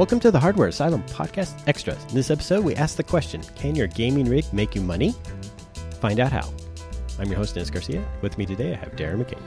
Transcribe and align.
Welcome 0.00 0.20
to 0.20 0.30
the 0.30 0.40
Hardware 0.40 0.68
Asylum 0.68 1.02
Podcast 1.02 1.62
Extras. 1.66 2.02
In 2.08 2.14
this 2.14 2.30
episode, 2.30 2.64
we 2.64 2.74
ask 2.74 2.96
the 2.96 3.02
question 3.02 3.42
Can 3.54 3.74
your 3.74 3.86
gaming 3.86 4.24
rig 4.24 4.50
make 4.50 4.74
you 4.74 4.80
money? 4.80 5.14
Find 6.00 6.20
out 6.20 6.32
how. 6.32 6.50
I'm 7.18 7.26
your 7.26 7.36
host, 7.36 7.52
Dennis 7.52 7.68
Garcia. 7.68 8.02
With 8.22 8.38
me 8.38 8.46
today, 8.46 8.72
I 8.72 8.76
have 8.76 8.96
Darren 8.96 9.22
McCain. 9.22 9.42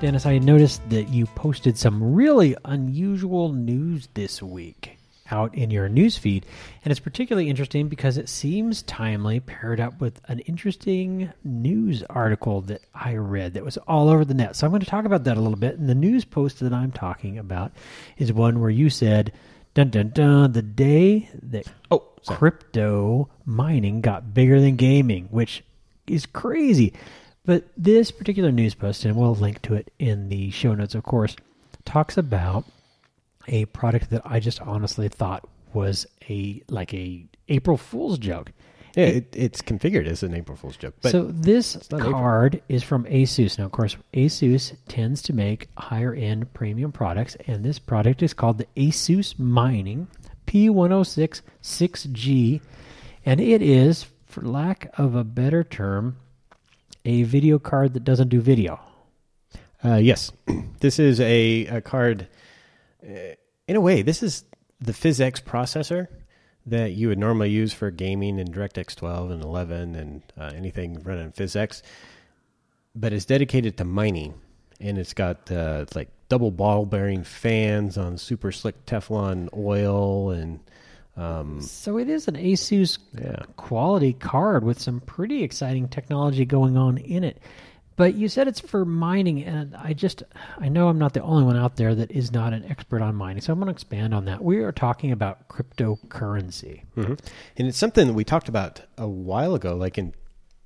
Dennis, 0.00 0.24
I 0.24 0.38
noticed 0.38 0.88
that 0.90 1.08
you 1.08 1.26
posted 1.26 1.76
some 1.76 2.14
really 2.14 2.54
unusual 2.64 3.52
news 3.52 4.08
this 4.14 4.40
week 4.40 4.93
out 5.30 5.54
in 5.54 5.70
your 5.70 5.88
news 5.88 6.18
feed, 6.18 6.44
and 6.84 6.90
it's 6.90 7.00
particularly 7.00 7.48
interesting 7.48 7.88
because 7.88 8.18
it 8.18 8.28
seems 8.28 8.82
timely, 8.82 9.40
paired 9.40 9.80
up 9.80 10.00
with 10.00 10.20
an 10.28 10.40
interesting 10.40 11.32
news 11.42 12.02
article 12.10 12.60
that 12.62 12.82
I 12.94 13.14
read 13.14 13.54
that 13.54 13.64
was 13.64 13.76
all 13.88 14.08
over 14.08 14.24
the 14.24 14.34
net. 14.34 14.56
So 14.56 14.66
I'm 14.66 14.70
going 14.72 14.80
to 14.80 14.86
talk 14.86 15.04
about 15.04 15.24
that 15.24 15.36
a 15.36 15.40
little 15.40 15.58
bit. 15.58 15.78
And 15.78 15.88
the 15.88 15.94
news 15.94 16.24
post 16.24 16.60
that 16.60 16.72
I'm 16.72 16.92
talking 16.92 17.38
about 17.38 17.72
is 18.18 18.32
one 18.32 18.60
where 18.60 18.70
you 18.70 18.90
said, 18.90 19.32
"Dun 19.74 19.90
dun 19.90 20.10
dun," 20.10 20.52
the 20.52 20.62
day 20.62 21.30
that 21.42 21.66
Oh, 21.90 22.02
sorry. 22.22 22.38
crypto 22.38 23.28
mining 23.44 24.00
got 24.00 24.34
bigger 24.34 24.60
than 24.60 24.76
gaming, 24.76 25.28
which 25.30 25.64
is 26.06 26.26
crazy. 26.26 26.92
But 27.46 27.64
this 27.76 28.10
particular 28.10 28.50
news 28.52 28.74
post, 28.74 29.04
and 29.04 29.16
we'll 29.16 29.34
link 29.34 29.60
to 29.62 29.74
it 29.74 29.92
in 29.98 30.28
the 30.28 30.50
show 30.50 30.74
notes, 30.74 30.94
of 30.94 31.02
course, 31.02 31.36
talks 31.84 32.16
about 32.16 32.64
a 33.48 33.64
product 33.66 34.10
that 34.10 34.22
I 34.24 34.40
just 34.40 34.60
honestly 34.60 35.08
thought 35.08 35.48
was 35.72 36.06
a 36.28 36.62
like 36.68 36.94
a 36.94 37.26
April 37.48 37.76
Fool's 37.76 38.18
joke. 38.18 38.52
Yeah, 38.96 39.06
it, 39.06 39.34
it's 39.34 39.60
configured 39.60 40.06
as 40.06 40.22
an 40.22 40.34
April 40.34 40.56
Fool's 40.56 40.76
joke. 40.76 40.94
But 41.02 41.10
so 41.10 41.24
this 41.24 41.90
not 41.90 42.00
April. 42.00 42.12
card 42.12 42.62
is 42.68 42.84
from 42.84 43.04
Asus. 43.04 43.58
Now, 43.58 43.64
of 43.64 43.72
course, 43.72 43.96
Asus 44.12 44.76
tends 44.86 45.20
to 45.22 45.32
make 45.32 45.68
higher 45.76 46.14
end 46.14 46.52
premium 46.54 46.92
products, 46.92 47.36
and 47.46 47.64
this 47.64 47.78
product 47.80 48.22
is 48.22 48.32
called 48.32 48.58
the 48.58 48.68
Asus 48.76 49.36
Mining 49.38 50.06
P106 50.46 51.40
6G, 51.62 52.60
and 53.26 53.40
it 53.40 53.62
is, 53.62 54.06
for 54.26 54.42
lack 54.42 54.92
of 54.96 55.14
a 55.14 55.24
better 55.24 55.64
term, 55.64 56.16
a 57.04 57.24
video 57.24 57.58
card 57.58 57.94
that 57.94 58.04
doesn't 58.04 58.28
do 58.28 58.40
video. 58.40 58.80
Uh, 59.84 59.96
yes, 59.96 60.32
this 60.80 60.98
is 60.98 61.20
a, 61.20 61.66
a 61.66 61.80
card. 61.80 62.28
Uh, 63.06 63.34
in 63.66 63.76
a 63.76 63.80
way, 63.80 64.02
this 64.02 64.22
is 64.22 64.44
the 64.80 64.92
PhysX 64.92 65.42
processor 65.42 66.08
that 66.66 66.92
you 66.92 67.08
would 67.08 67.18
normally 67.18 67.50
use 67.50 67.72
for 67.72 67.90
gaming 67.90 68.38
in 68.38 68.48
DirectX 68.48 68.96
12 68.96 69.30
and 69.30 69.42
11 69.42 69.94
and 69.94 70.22
uh, 70.38 70.50
anything 70.54 71.02
running 71.02 71.30
PhysX, 71.32 71.82
but 72.94 73.12
it's 73.12 73.26
dedicated 73.26 73.76
to 73.78 73.84
mining, 73.84 74.34
and 74.80 74.98
it's 74.98 75.12
got 75.12 75.50
uh, 75.50 75.84
like 75.94 76.08
double 76.28 76.50
ball 76.50 76.86
bearing 76.86 77.22
fans 77.22 77.98
on 77.98 78.16
super 78.16 78.52
slick 78.52 78.86
Teflon 78.86 79.48
oil 79.56 80.30
and. 80.30 80.60
Um, 81.16 81.60
So 81.60 81.96
it 81.98 82.08
is 82.08 82.26
an 82.26 82.34
Asus 82.34 82.98
yeah, 83.16 83.42
quality 83.56 84.14
card 84.14 84.64
with 84.64 84.80
some 84.80 85.00
pretty 85.00 85.44
exciting 85.44 85.86
technology 85.88 86.44
going 86.44 86.76
on 86.76 86.98
in 86.98 87.22
it. 87.22 87.38
But 87.96 88.14
you 88.14 88.28
said 88.28 88.48
it's 88.48 88.60
for 88.60 88.84
mining, 88.84 89.44
and 89.44 89.74
I 89.76 89.92
just 89.92 90.22
I 90.58 90.68
know 90.68 90.88
I'm 90.88 90.98
not 90.98 91.14
the 91.14 91.22
only 91.22 91.44
one 91.44 91.56
out 91.56 91.76
there 91.76 91.94
that 91.94 92.10
is 92.10 92.32
not 92.32 92.52
an 92.52 92.64
expert 92.64 93.02
on 93.02 93.14
mining, 93.14 93.40
so 93.40 93.52
I'm 93.52 93.58
going 93.60 93.66
to 93.66 93.72
expand 93.72 94.12
on 94.12 94.24
that. 94.24 94.42
We 94.42 94.58
are 94.58 94.72
talking 94.72 95.12
about 95.12 95.48
cryptocurrency. 95.48 96.82
hmm 96.94 97.14
And 97.56 97.68
it's 97.68 97.78
something 97.78 98.06
that 98.08 98.14
we 98.14 98.24
talked 98.24 98.48
about 98.48 98.80
a 98.98 99.06
while 99.08 99.54
ago, 99.54 99.76
like 99.76 99.96
in 99.96 100.12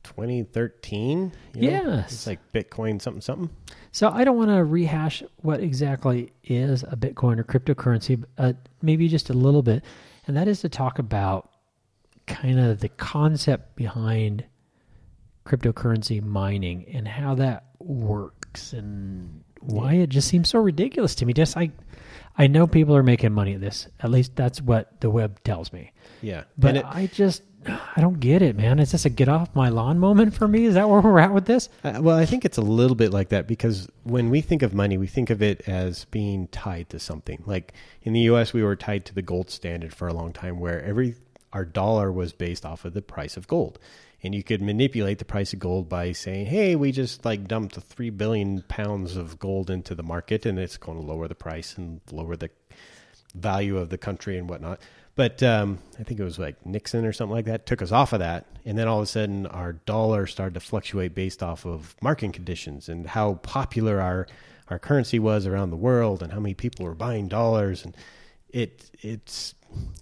2013. 0.05 1.33
you 1.55 1.61
know? 1.63 1.69
Yes. 1.69 2.13
It's 2.13 2.27
like 2.27 2.41
Bitcoin 2.53 3.01
something 3.01 3.21
something. 3.21 3.51
So 3.93 4.11
I 4.11 4.25
don't 4.25 4.37
want 4.37 4.51
to 4.51 4.65
rehash 4.65 5.23
what 5.43 5.61
exactly 5.61 6.33
is 6.45 6.83
a 6.83 6.97
Bitcoin 6.97 7.39
or 7.39 7.45
cryptocurrency, 7.45 8.25
but 8.37 8.43
uh, 8.43 8.53
maybe 8.83 9.09
just 9.09 9.31
a 9.31 9.35
little 9.35 9.63
bit, 9.63 9.85
and 10.27 10.37
that 10.37 10.49
is 10.49 10.61
to 10.61 10.69
talk 10.69 10.99
about 10.99 11.51
kind 12.27 12.59
of 12.61 12.81
the 12.81 12.89
concept 12.91 13.77
behind 13.77 14.45
cryptocurrency 15.49 16.23
mining 16.23 16.87
and 16.93 17.09
how 17.09 17.35
that 17.37 17.65
works 17.79 18.73
and 18.73 19.43
why 19.61 19.95
it 19.95 20.09
just 20.09 20.29
seems 20.29 20.49
so 20.49 20.59
ridiculous 20.59 21.15
to 21.17 21.27
me. 21.27 21.33
Just 21.33 21.57
I, 21.57 21.73
I 22.37 22.47
know 22.47 22.67
people 22.67 22.95
are 22.95 23.03
making 23.03 23.33
money 23.33 23.55
at 23.55 23.61
this. 23.61 23.89
At 24.01 24.11
least 24.11 24.37
that's 24.37 24.61
what 24.61 25.01
the 25.01 25.11
web 25.11 25.43
tells 25.43 25.73
me. 25.73 25.93
Yeah. 26.23 26.45
But 26.57 26.77
it, 26.77 26.85
I 26.85 27.07
just 27.07 27.43
I 27.67 28.01
don't 28.01 28.21
get 28.21 28.41
it, 28.43 28.57
man. 28.57 28.79
Is 28.79 28.93
this 28.93 29.05
a 29.05 29.11
get 29.11 29.29
off 29.29 29.55
my 29.55 29.69
lawn 29.69 29.99
moment 29.99 30.35
for 30.35 30.47
me? 30.47 30.65
Is 30.65 30.75
that 30.75 30.89
where 30.89 31.01
we're 31.01 31.19
at 31.19 31.35
with 31.35 31.47
this? 31.47 31.69
uh, 31.85 31.99
well, 32.01 32.17
I 32.17 32.25
think 32.25 32.45
it's 32.45 32.59
a 32.59 32.63
little 32.63 32.95
bit 32.95 33.13
like 33.13 33.31
that 33.31 33.47
because 33.47 33.89
when 34.05 34.31
we 34.31 34.41
think 34.41 34.63
of 34.63 34.75
money, 34.75 34.97
we 34.97 35.07
think 35.07 35.31
of 35.31 35.43
it 35.43 35.69
as 35.69 36.05
being 36.07 36.47
tied 36.49 36.89
to 36.91 37.01
something. 37.01 37.43
Like 37.47 37.73
in 38.03 38.13
the 38.13 38.21
U.S., 38.21 38.53
we 38.53 38.63
were 38.63 38.77
tied 38.77 39.05
to 39.07 39.15
the 39.15 39.23
gold 39.23 39.51
standard 39.51 39.93
for 39.93 40.09
a 40.09 40.15
long 40.15 40.33
time, 40.33 40.61
where 40.61 40.83
every 40.83 41.17
our 41.53 41.65
dollar 41.65 42.13
was 42.13 42.33
based 42.33 42.65
off 42.65 42.85
of 42.85 42.95
the 42.95 43.03
price 43.03 43.37
of 43.37 43.49
gold. 43.49 43.79
And 44.23 44.35
you 44.35 44.43
could 44.43 44.61
manipulate 44.61 45.19
the 45.19 45.25
price 45.25 45.53
of 45.53 45.61
gold 45.61 45.89
by 45.89 46.13
saying, 46.13 46.47
"Hey, 46.47 46.75
we 46.75 46.91
just 46.91 47.25
like 47.25 47.47
dumped 47.47 47.77
three 47.77 48.11
billion 48.11 48.63
pounds 48.63 49.17
of 49.17 49.39
gold 49.39 49.71
into 49.71 49.95
the 49.95 50.03
market, 50.03 50.45
and 50.45 50.59
it's 50.59 50.77
going 50.77 50.99
to 50.99 51.07
lower 51.07 51.29
the 51.29 51.37
price 51.37 51.77
and 51.77 52.01
lower 52.11 52.37
the 52.37 52.51
value 53.35 53.77
of 53.79 53.91
the 53.91 53.99
country 53.99 54.37
and 54.37 54.49
whatnot." 54.49 54.81
But 55.15 55.43
um, 55.43 55.79
I 55.99 56.05
think 56.05 56.21
it 56.21 56.25
was 56.25 56.39
like 56.39 56.65
Nixon 56.65 57.05
or 57.05 57.13
something 57.13 57.35
like 57.35 57.47
that 57.47 57.67
took 57.67 57.83
us 57.83 57.91
off 57.91 58.13
of 58.13 58.21
that, 58.21 58.47
and 58.65 58.79
then 58.79 58.87
all 58.87 58.99
of 58.99 59.03
a 59.03 59.07
sudden 59.07 59.47
our 59.47 59.73
dollar 59.73 60.27
started 60.27 60.55
to 60.55 60.61
fluctuate 60.61 61.15
based 61.15 61.43
off 61.43 61.67
of 61.67 61.97
market 62.01 62.33
conditions 62.33 62.89
and 62.89 63.07
how 63.07 63.35
popular 63.35 64.01
our 64.01 64.29
our 64.71 64.79
currency 64.79 65.19
was 65.19 65.47
around 65.47 65.71
the 65.71 65.77
world 65.77 66.23
and 66.23 66.33
how 66.33 66.41
many 66.41 66.55
people 66.55 66.85
were 66.85 66.95
buying 66.95 67.27
dollars, 67.29 67.85
and 67.85 67.97
it 68.51 68.91
it's 69.01 69.55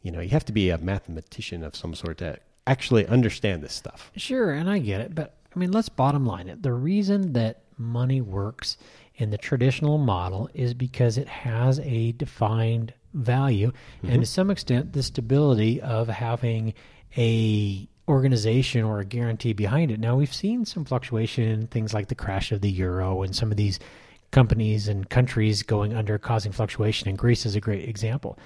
you 0.03 0.11
know 0.11 0.21
you 0.21 0.29
have 0.29 0.45
to 0.45 0.53
be 0.53 0.71
a 0.71 0.79
mathematician 0.79 1.63
of 1.65 1.75
some 1.75 1.95
sort 1.95 2.19
to 2.19 2.39
actually 2.67 3.07
understand 3.07 3.63
this 3.63 3.73
stuff. 3.73 4.11
Sure, 4.17 4.53
and 4.53 4.69
I 4.69 4.79
get 4.79 5.01
it, 5.01 5.15
but 5.15 5.37
I 5.55 5.59
mean, 5.59 5.73
let's 5.73 5.89
bottom 5.89 6.27
line 6.27 6.49
it. 6.49 6.63
The 6.63 6.73
reason 6.73 7.33
that 7.33 7.63
money 7.79 8.21
works 8.21 8.77
in 9.17 9.31
the 9.31 9.39
traditional 9.39 9.99
model 9.99 10.51
is 10.55 10.75
because 10.75 11.19
it 11.19 11.29
has 11.29 11.81
a 11.81 12.13
defined 12.13 12.93
value 13.15 13.73
and 14.03 14.11
mm-hmm. 14.11 14.21
to 14.21 14.27
some 14.27 14.51
extent 14.51 14.93
the 14.93 15.03
stability 15.03 15.81
of 15.81 16.09
having 16.09 16.75
a 17.17 17.89
organization 18.09 18.85
or 18.85 19.01
a 19.01 19.05
guarantee 19.05 19.53
behind 19.53 19.91
it. 19.91 19.99
Now 19.99 20.17
we've 20.17 20.33
seen 20.33 20.65
some 20.65 20.85
fluctuation 20.85 21.45
in 21.45 21.67
things 21.67 21.93
like 21.93 22.09
the 22.09 22.15
crash 22.15 22.53
of 22.53 22.61
the 22.61 22.71
euro 22.71 23.23
and 23.23 23.35
some 23.35 23.51
of 23.51 23.57
these 23.57 23.81
companies 24.31 24.89
and 24.89 25.09
countries 25.09 25.63
going 25.63 25.95
under 25.95 26.19
causing 26.19 26.53
fluctuation 26.53 27.09
and 27.09 27.17
Greece 27.17 27.47
is 27.47 27.55
a 27.55 27.61
great 27.61 27.89
example. 27.89 28.39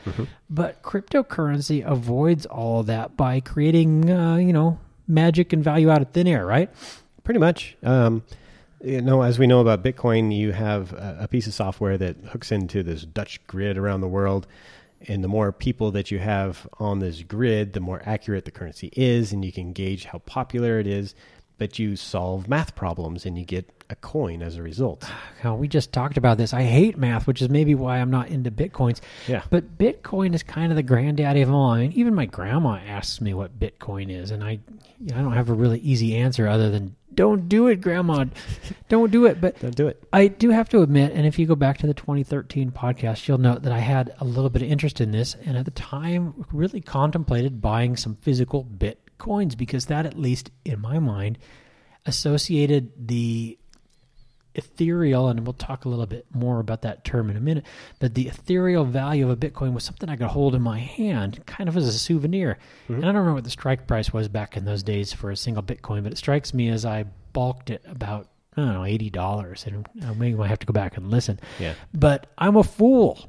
But 0.48 0.82
cryptocurrency 0.82 1.84
avoids 1.84 2.46
all 2.46 2.82
that 2.84 3.16
by 3.16 3.41
creating 3.41 4.10
uh, 4.10 4.36
you 4.36 4.52
know 4.52 4.78
magic 5.08 5.52
and 5.52 5.62
value 5.64 5.91
out 5.91 6.02
of 6.02 6.10
thin 6.10 6.26
air, 6.26 6.46
right? 6.46 6.70
Pretty 7.24 7.41
much. 7.41 7.76
Um, 7.82 8.22
you 8.82 9.02
know, 9.02 9.22
as 9.22 9.38
we 9.38 9.46
know 9.46 9.60
about 9.60 9.84
Bitcoin, 9.84 10.34
you 10.34 10.52
have 10.52 10.92
a, 10.92 11.18
a 11.20 11.28
piece 11.28 11.46
of 11.46 11.54
software 11.54 11.98
that 11.98 12.16
hooks 12.32 12.50
into 12.50 12.82
this 12.82 13.02
Dutch 13.02 13.44
grid 13.47 13.76
around 13.76 14.00
the 14.00 14.08
world. 14.08 14.47
And 15.08 15.24
the 15.24 15.28
more 15.28 15.52
people 15.52 15.91
that 15.92 16.10
you 16.10 16.18
have 16.18 16.66
on 16.78 16.98
this 16.98 17.22
grid, 17.22 17.72
the 17.72 17.80
more 17.80 18.02
accurate 18.04 18.44
the 18.44 18.50
currency 18.50 18.91
is, 18.92 19.32
and 19.32 19.44
you 19.44 19.52
can 19.52 19.72
gauge 19.72 20.04
how 20.04 20.18
popular 20.18 20.78
it 20.78 20.86
is. 20.86 21.14
But 21.60 21.78
you 21.78 21.94
solve 21.94 22.48
math 22.48 22.75
problems 22.75 23.26
and 23.26 23.37
you 23.37 23.44
get 23.44 23.69
a 23.91 23.94
coin 23.97 24.41
as 24.41 24.56
a 24.56 24.62
result. 24.62 25.04
Hell, 25.41 25.59
we 25.59 25.68
just 25.68 25.92
talked 25.92 26.16
about 26.16 26.39
this. 26.39 26.54
I 26.54 26.62
hate 26.62 26.97
math, 26.97 27.27
which 27.27 27.42
is 27.42 27.51
maybe 27.51 27.74
why 27.74 27.98
I'm 27.98 28.10
not 28.10 28.28
into 28.28 28.51
bitcoins. 28.51 29.01
Yeah. 29.28 29.42
But 29.51 29.77
Bitcoin 29.77 30.34
is 30.34 30.42
kind 30.42 30.72
of 30.72 30.77
the 30.77 30.83
granddaddy 30.83 31.42
of 31.42 31.48
them 31.48 31.54
all. 31.54 31.72
I 31.72 31.80
mean, 31.80 31.92
even 31.92 32.15
my 32.15 32.24
grandma 32.24 32.77
asks 32.77 33.21
me 33.21 33.34
what 33.34 33.60
Bitcoin 33.60 34.10
is, 34.10 34.30
and 34.30 34.42
I, 34.42 34.60
I 35.12 35.18
don't 35.18 35.34
have 35.34 35.51
a 35.51 35.54
really 35.54 35.80
easy 35.80 36.16
answer 36.16 36.48
other 36.48 36.71
than 36.71 36.97
"Don't 37.15 37.47
do 37.47 37.66
it, 37.66 37.83
Grandma. 37.83 38.24
don't 38.89 39.10
do 39.10 39.27
it." 39.27 39.39
But 39.39 39.60
Don't 39.60 39.77
do 39.77 39.86
it. 39.89 40.03
I 40.15 40.28
do 40.28 40.48
have 40.48 40.71
to 40.71 40.80
admit, 40.80 41.13
and 41.13 41.27
if 41.27 41.39
you 41.39 41.45
go 41.45 41.56
back 41.56 41.77
to 41.78 41.86
the 41.86 41.92
2013 41.92 42.71
podcast, 42.71 43.28
you'll 43.28 43.36
note 43.36 43.65
that 43.65 43.72
I 43.72 43.80
had 43.80 44.15
a 44.18 44.24
little 44.24 44.48
bit 44.48 44.63
of 44.63 44.71
interest 44.71 44.98
in 45.01 45.10
this, 45.10 45.36
and 45.45 45.59
at 45.59 45.66
the 45.66 45.72
time, 45.72 46.47
really 46.53 46.80
contemplated 46.80 47.60
buying 47.60 47.97
some 47.97 48.16
physical 48.16 48.63
bitcoins 49.20 49.56
because 49.56 49.86
that, 49.86 50.06
at 50.06 50.18
least 50.18 50.50
in 50.64 50.80
my 50.80 50.98
mind, 50.98 51.38
associated 52.06 52.92
the 52.96 53.58
ethereal, 54.54 55.28
and 55.28 55.46
we'll 55.46 55.52
talk 55.52 55.84
a 55.84 55.88
little 55.88 56.06
bit 56.06 56.26
more 56.32 56.60
about 56.60 56.82
that 56.82 57.04
term 57.04 57.30
in 57.30 57.36
a 57.36 57.40
minute, 57.40 57.64
but 57.98 58.14
the 58.14 58.28
ethereal 58.28 58.84
value 58.84 59.28
of 59.28 59.30
a 59.30 59.36
Bitcoin 59.36 59.72
was 59.72 59.84
something 59.84 60.08
I 60.08 60.16
could 60.16 60.26
hold 60.26 60.54
in 60.54 60.62
my 60.62 60.78
hand, 60.78 61.44
kind 61.46 61.68
of 61.68 61.76
as 61.76 61.86
a 61.86 61.92
souvenir. 61.92 62.58
Mm-hmm. 62.84 62.94
And 62.94 63.04
I 63.04 63.08
don't 63.08 63.16
remember 63.16 63.34
what 63.34 63.44
the 63.44 63.50
strike 63.50 63.86
price 63.86 64.12
was 64.12 64.28
back 64.28 64.56
in 64.56 64.64
those 64.64 64.82
days 64.82 65.12
for 65.12 65.30
a 65.30 65.36
single 65.36 65.62
Bitcoin, 65.62 66.02
but 66.02 66.12
it 66.12 66.18
strikes 66.18 66.52
me 66.52 66.68
as 66.68 66.84
I 66.84 67.04
balked 67.32 67.70
it 67.70 67.82
about, 67.86 68.28
I 68.56 68.62
don't 68.62 68.74
know, 68.74 68.80
$80. 68.80 69.66
And 69.66 69.88
I 70.04 70.14
maybe 70.14 70.40
I 70.40 70.48
have 70.48 70.58
to 70.60 70.66
go 70.66 70.72
back 70.72 70.96
and 70.96 71.10
listen. 71.10 71.38
Yeah. 71.58 71.74
But 71.94 72.26
I'm 72.36 72.56
a 72.56 72.64
fool. 72.64 73.28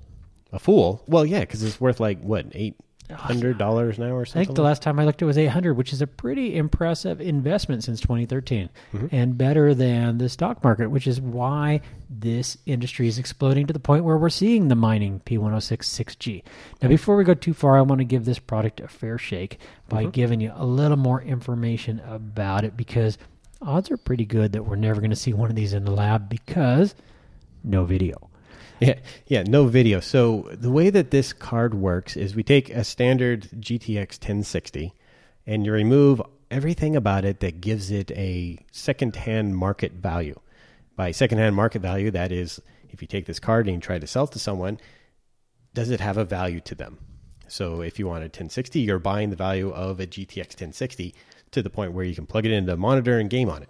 A 0.52 0.60
fool? 0.60 1.04
Well, 1.08 1.26
yeah, 1.26 1.42
because 1.42 1.64
it's 1.64 1.80
worth 1.80 2.00
like, 2.00 2.20
what, 2.22 2.48
eight 2.54 2.76
hundred 3.12 3.58
dollars 3.58 4.00
now 4.00 4.16
or 4.16 4.26
something. 4.26 4.42
I 4.42 4.46
think 4.46 4.56
the 4.56 4.62
last 4.62 4.82
time 4.82 5.00
I 5.00 5.06
looked, 5.06 5.22
it 5.22 5.26
was 5.26 5.38
800, 5.38 5.74
which 5.74 5.94
is 5.94 6.02
a 6.02 6.08
pretty 6.08 6.56
impressive 6.56 7.22
investment 7.22 7.84
since 7.84 8.00
2013 8.02 8.70
mm-hmm. 8.94 9.08
and 9.12 9.38
better 9.38 9.74
than 9.74 10.18
the 10.18 10.30
stock 10.30 10.64
market, 10.64 10.90
which 10.90 11.08
is 11.08 11.22
why 11.22 11.82
this 12.10 12.58
industry 12.66 13.08
is 13.08 13.20
exploding 13.20 13.68
to 13.68 13.74
the 13.74 13.80
point 13.80 14.04
where 14.04 14.18
we're 14.18 14.30
seeing 14.30 14.68
the 14.68 14.76
mining 14.76 15.22
P106 15.26 15.78
6G. 15.78 16.44
Now, 16.44 16.50
mm-hmm. 16.50 16.88
before 16.90 17.16
we 17.16 17.24
go 17.24 17.34
too 17.34 17.54
far, 17.54 17.78
I 17.78 17.82
want 17.82 18.00
to 18.00 18.06
give 18.06 18.26
this 18.26 18.40
product 18.40 18.80
a 18.80 18.88
fair 18.88 19.18
shake 19.18 19.60
by 19.90 20.04
mm-hmm. 20.04 20.12
giving 20.12 20.42
you 20.42 20.52
a 20.56 20.66
little 20.66 20.98
more 20.98 21.22
information 21.22 22.00
about 22.08 22.64
it 22.64 22.76
because 22.76 23.18
odds 23.62 23.92
are 23.92 23.98
pretty 23.98 24.26
good 24.26 24.54
that 24.54 24.64
we're 24.64 24.76
never 24.76 25.00
going 25.02 25.12
to 25.12 25.16
see 25.16 25.34
one 25.34 25.50
of 25.50 25.56
these 25.56 25.74
in 25.74 25.86
the 25.86 25.92
lab 25.92 26.30
because 26.30 26.96
no 27.64 27.86
video. 27.86 28.31
Yeah, 28.88 29.00
yeah, 29.28 29.44
no 29.44 29.68
video. 29.68 30.00
So 30.00 30.50
the 30.54 30.72
way 30.72 30.90
that 30.90 31.12
this 31.12 31.34
card 31.34 31.76
works 31.76 32.18
is 32.18 32.36
we 32.36 32.42
take 32.42 32.72
a 32.72 32.84
standard 32.84 33.48
GTX 33.60 34.18
1060 34.18 34.96
and 35.46 35.68
you 35.68 35.72
remove 35.72 36.20
everything 36.50 36.96
about 36.96 37.24
it 37.24 37.42
that 37.42 37.62
gives 37.62 37.92
it 37.92 38.10
a 38.12 38.58
secondhand 38.72 39.56
market 39.56 39.92
value. 39.94 40.40
By 40.96 41.12
secondhand 41.12 41.56
market 41.56 41.84
value, 41.84 42.10
that 42.10 42.32
is, 42.32 42.60
if 42.90 43.04
you 43.04 43.08
take 43.08 43.28
this 43.28 43.40
card 43.40 43.68
and 43.68 43.76
you 43.76 43.82
try 43.82 44.00
to 44.00 44.08
sell 44.08 44.24
it 44.24 44.32
to 44.32 44.40
someone, 44.40 44.80
does 45.76 45.92
it 45.92 46.00
have 46.00 46.18
a 46.18 46.26
value 46.26 46.60
to 46.62 46.74
them? 46.74 46.98
So 47.48 47.82
if 47.82 48.00
you 48.00 48.08
want 48.08 48.24
a 48.24 48.34
1060, 48.34 48.80
you're 48.80 48.98
buying 48.98 49.30
the 49.30 49.36
value 49.36 49.70
of 49.70 50.00
a 50.00 50.08
GTX 50.08 50.56
1060 50.56 51.14
to 51.52 51.62
the 51.62 51.70
point 51.70 51.94
where 51.94 52.06
you 52.06 52.16
can 52.16 52.26
plug 52.26 52.48
it 52.48 52.52
into 52.52 52.74
a 52.74 52.78
monitor 52.78 53.20
and 53.20 53.30
game 53.30 53.50
on 53.50 53.62
it. 53.62 53.70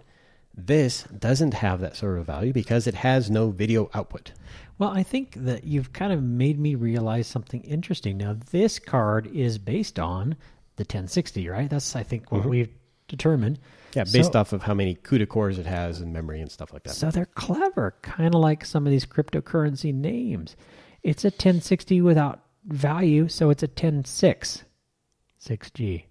This 0.54 1.04
doesn't 1.04 1.54
have 1.54 1.80
that 1.80 1.96
sort 1.96 2.18
of 2.18 2.26
value 2.26 2.52
because 2.52 2.86
it 2.86 2.94
has 2.96 3.30
no 3.30 3.50
video 3.50 3.90
output. 3.94 4.32
Well, 4.78 4.90
I 4.90 5.02
think 5.02 5.34
that 5.34 5.64
you've 5.64 5.92
kind 5.92 6.12
of 6.12 6.22
made 6.22 6.58
me 6.58 6.74
realize 6.74 7.26
something 7.26 7.62
interesting. 7.62 8.18
Now, 8.18 8.36
this 8.50 8.78
card 8.78 9.28
is 9.28 9.58
based 9.58 9.98
on 9.98 10.36
the 10.76 10.82
1060, 10.82 11.48
right? 11.48 11.70
That's, 11.70 11.96
I 11.96 12.02
think, 12.02 12.30
what 12.30 12.42
mm-hmm. 12.42 12.50
we've 12.50 12.74
determined. 13.08 13.58
Yeah, 13.94 14.04
based 14.04 14.32
So- 14.32 14.40
off 14.40 14.52
of 14.52 14.62
how 14.62 14.74
many 14.74 14.94
CUDA 14.94 15.28
cores 15.28 15.58
it 15.58 15.66
has 15.66 16.00
and 16.00 16.12
memory 16.12 16.40
and 16.40 16.50
stuff 16.50 16.72
like 16.72 16.82
that. 16.84 16.94
So 16.94 17.10
they're 17.10 17.26
clever, 17.26 17.94
kind 18.02 18.34
of 18.34 18.40
like 18.40 18.64
some 18.64 18.86
of 18.86 18.90
these 18.90 19.06
cryptocurrency 19.06 19.94
names. 19.94 20.56
It's 21.02 21.24
a 21.24 21.28
1060 21.28 22.00
without 22.00 22.40
value, 22.64 23.28
so 23.28 23.50
it's 23.50 23.62
a 23.62 23.66
106 23.66 24.64
6G. 25.40 26.04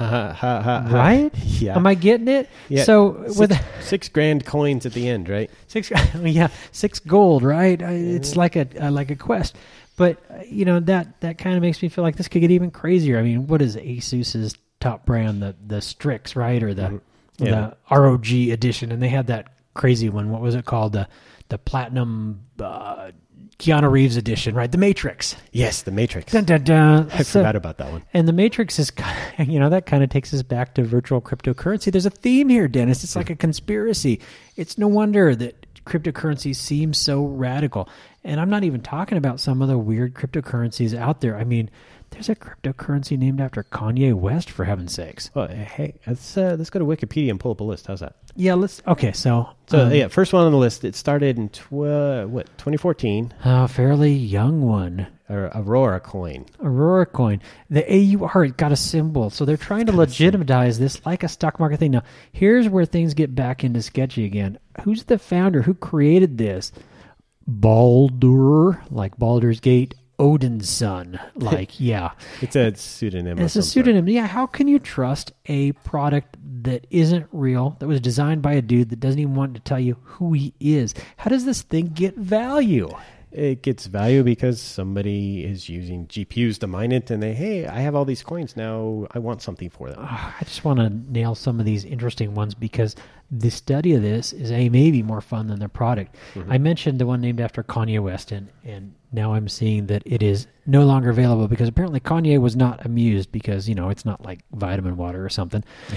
Right? 0.00 1.30
Yeah. 1.58 1.74
Am 1.76 1.86
I 1.86 1.94
getting 1.94 2.28
it? 2.28 2.48
Yeah. 2.68 2.84
So 2.84 3.24
six, 3.26 3.38
with 3.38 3.66
six 3.80 4.08
grand 4.08 4.46
coins 4.46 4.86
at 4.86 4.92
the 4.92 5.08
end, 5.08 5.28
right? 5.28 5.50
six, 5.66 5.90
yeah, 6.22 6.48
six 6.70 7.00
gold, 7.00 7.42
right? 7.42 7.80
It's 7.82 8.36
like 8.36 8.54
a 8.54 8.66
uh, 8.80 8.90
like 8.92 9.10
a 9.10 9.16
quest. 9.16 9.56
But 9.96 10.18
uh, 10.30 10.42
you 10.46 10.64
know 10.64 10.78
that 10.80 11.20
that 11.20 11.38
kind 11.38 11.56
of 11.56 11.62
makes 11.62 11.82
me 11.82 11.88
feel 11.88 12.04
like 12.04 12.16
this 12.16 12.28
could 12.28 12.40
get 12.42 12.52
even 12.52 12.70
crazier. 12.70 13.18
I 13.18 13.22
mean, 13.22 13.48
what 13.48 13.60
is 13.60 13.74
ASUS's 13.76 14.54
top 14.78 15.04
brand? 15.04 15.42
The 15.42 15.56
the 15.66 15.80
Strix, 15.80 16.36
right, 16.36 16.62
or 16.62 16.74
the 16.74 16.82
Mm-hmm. 16.82 17.46
Yeah. 17.46 17.70
the 17.88 17.96
ROG 17.96 18.26
edition? 18.52 18.90
And 18.90 19.00
they 19.00 19.08
had 19.08 19.28
that 19.28 19.52
crazy 19.74 20.08
one. 20.08 20.30
What 20.30 20.40
was 20.40 20.54
it 20.54 20.64
called? 20.64 20.92
The 20.92 21.08
the 21.48 21.58
platinum 21.58 22.40
uh, 22.60 23.10
Keanu 23.58 23.90
Reeves 23.90 24.16
edition, 24.16 24.54
right? 24.54 24.70
The 24.70 24.78
Matrix. 24.78 25.34
Yes, 25.52 25.82
the 25.82 25.90
Matrix. 25.90 26.32
Dun, 26.32 26.44
dun, 26.44 26.62
dun. 26.62 27.10
I 27.12 27.22
So- 27.22 27.40
forgot 27.40 27.56
about 27.56 27.78
that 27.78 27.90
one. 27.90 28.02
and 28.14 28.28
the 28.28 28.32
Matrix 28.32 28.78
is, 28.78 28.92
you 29.38 29.58
know, 29.58 29.68
that 29.70 29.84
kind 29.86 30.04
of 30.04 30.10
takes 30.10 30.32
us 30.32 30.42
back 30.42 30.74
to 30.74 30.82
virtual 30.84 31.20
cryptocurrency. 31.20 31.90
There's 31.90 32.06
a 32.06 32.10
theme 32.10 32.48
here, 32.48 32.68
Dennis. 32.68 33.02
It's 33.02 33.16
like 33.16 33.30
a 33.30 33.36
conspiracy. 33.36 34.20
It's 34.56 34.78
no 34.78 34.86
wonder 34.86 35.34
that 35.34 35.66
cryptocurrency 35.84 36.54
seems 36.54 36.98
so 36.98 37.24
radical. 37.24 37.88
And 38.22 38.40
I'm 38.40 38.50
not 38.50 38.62
even 38.62 38.80
talking 38.80 39.18
about 39.18 39.40
some 39.40 39.60
of 39.62 39.68
the 39.68 39.78
weird 39.78 40.14
cryptocurrencies 40.14 40.96
out 40.96 41.20
there. 41.20 41.36
I 41.36 41.44
mean, 41.44 41.70
there's 42.10 42.28
a 42.28 42.34
cryptocurrency 42.34 43.18
named 43.18 43.40
after 43.40 43.62
Kanye 43.62 44.14
West, 44.14 44.50
for 44.50 44.64
heaven's 44.64 44.94
sakes. 44.94 45.30
Well, 45.34 45.48
hey, 45.48 45.94
let's 46.06 46.36
uh, 46.36 46.56
let's 46.58 46.70
go 46.70 46.78
to 46.78 46.84
Wikipedia 46.84 47.30
and 47.30 47.38
pull 47.38 47.52
up 47.52 47.60
a 47.60 47.64
list. 47.64 47.86
How's 47.86 48.00
that? 48.00 48.16
Yeah, 48.34 48.54
let's. 48.54 48.82
Okay, 48.86 49.12
so. 49.12 49.50
So 49.68 49.86
um, 49.86 49.92
yeah, 49.92 50.08
first 50.08 50.32
one 50.32 50.44
on 50.44 50.52
the 50.52 50.58
list. 50.58 50.84
It 50.84 50.96
started 50.96 51.38
in 51.38 51.48
tw- 51.50 51.70
what 51.70 52.46
2014. 52.58 53.34
A 53.44 53.68
fairly 53.68 54.12
young 54.12 54.62
one. 54.62 55.06
Or 55.30 55.50
Aurora 55.54 56.00
coin. 56.00 56.46
Aurora 56.58 57.04
coin. 57.04 57.42
The 57.68 57.84
AUR 57.84 58.44
it 58.44 58.56
got 58.56 58.72
a 58.72 58.76
symbol. 58.76 59.28
So 59.28 59.44
they're 59.44 59.58
trying 59.58 59.84
to 59.86 59.92
legitimize 59.92 60.78
this 60.78 61.04
like 61.04 61.22
a 61.22 61.28
stock 61.28 61.60
market 61.60 61.80
thing. 61.80 61.90
Now, 61.90 62.02
here's 62.32 62.66
where 62.66 62.86
things 62.86 63.12
get 63.12 63.34
back 63.34 63.62
into 63.62 63.82
sketchy 63.82 64.24
again. 64.24 64.58
Who's 64.84 65.04
the 65.04 65.18
founder? 65.18 65.60
Who 65.60 65.74
created 65.74 66.38
this? 66.38 66.72
Baldur, 67.46 68.82
like 68.90 69.16
Baldur's 69.18 69.60
Gate, 69.60 69.94
Odin's 70.18 70.68
son. 70.68 71.18
Like, 71.38 71.78
yeah. 71.80 72.10
It's 72.42 72.56
a 72.56 72.74
pseudonym. 72.74 73.38
It's 73.38 73.54
a 73.54 73.62
sort. 73.62 73.72
pseudonym. 73.72 74.08
Yeah, 74.08 74.26
how 74.26 74.46
can 74.46 74.66
you 74.66 74.78
trust 74.78 75.32
a 75.46 75.72
product 75.72 76.36
that 76.62 76.86
isn't 76.90 77.26
real, 77.32 77.76
that 77.78 77.86
was 77.86 78.00
designed 78.00 78.42
by 78.42 78.54
a 78.54 78.62
dude 78.62 78.90
that 78.90 79.00
doesn't 79.00 79.20
even 79.20 79.34
want 79.34 79.54
to 79.54 79.60
tell 79.60 79.78
you 79.78 79.96
who 80.02 80.32
he 80.32 80.52
is? 80.60 80.94
How 81.16 81.30
does 81.30 81.44
this 81.44 81.62
thing 81.62 81.92
get 81.94 82.16
value? 82.16 82.88
It 83.30 83.62
gets 83.62 83.86
value 83.86 84.22
because 84.24 84.60
somebody 84.60 85.44
is 85.44 85.68
using 85.68 86.06
GPUs 86.06 86.58
to 86.60 86.66
mine 86.66 86.92
it, 86.92 87.10
and 87.10 87.22
they, 87.22 87.34
hey, 87.34 87.66
I 87.66 87.80
have 87.80 87.94
all 87.94 88.06
these 88.06 88.22
coins 88.22 88.56
now. 88.56 89.06
I 89.12 89.18
want 89.18 89.42
something 89.42 89.68
for 89.70 89.90
them. 89.90 89.98
Ah, 90.00 90.34
I 90.40 90.44
just 90.44 90.64
want 90.64 90.78
to 90.80 90.88
nail 90.90 91.34
some 91.34 91.60
of 91.60 91.66
these 91.66 91.84
interesting 91.84 92.34
ones 92.34 92.54
because 92.54 92.96
the 93.30 93.50
study 93.50 93.92
of 93.94 94.00
this 94.02 94.32
is 94.32 94.50
a 94.50 94.68
maybe 94.70 95.02
more 95.02 95.20
fun 95.20 95.48
than 95.48 95.58
the 95.58 95.68
product. 95.68 96.14
I 96.48 96.56
mentioned 96.58 96.98
the 96.98 97.06
one 97.06 97.20
named 97.20 97.40
after 97.40 97.62
Kanye 97.62 98.00
West, 98.02 98.32
and, 98.32 98.48
and 98.64 98.94
now 99.12 99.34
I'm 99.34 99.48
seeing 99.48 99.86
that 99.88 100.02
it 100.06 100.22
is 100.22 100.46
no 100.66 100.84
longer 100.86 101.10
available 101.10 101.46
because 101.46 101.68
apparently 101.68 102.00
Kanye 102.00 102.40
was 102.40 102.56
not 102.56 102.86
amused 102.86 103.30
because 103.30 103.68
you 103.68 103.74
know 103.74 103.90
it's 103.90 104.04
not 104.06 104.24
like 104.24 104.40
vitamin 104.52 104.96
water 104.96 105.22
or 105.24 105.28
something. 105.28 105.62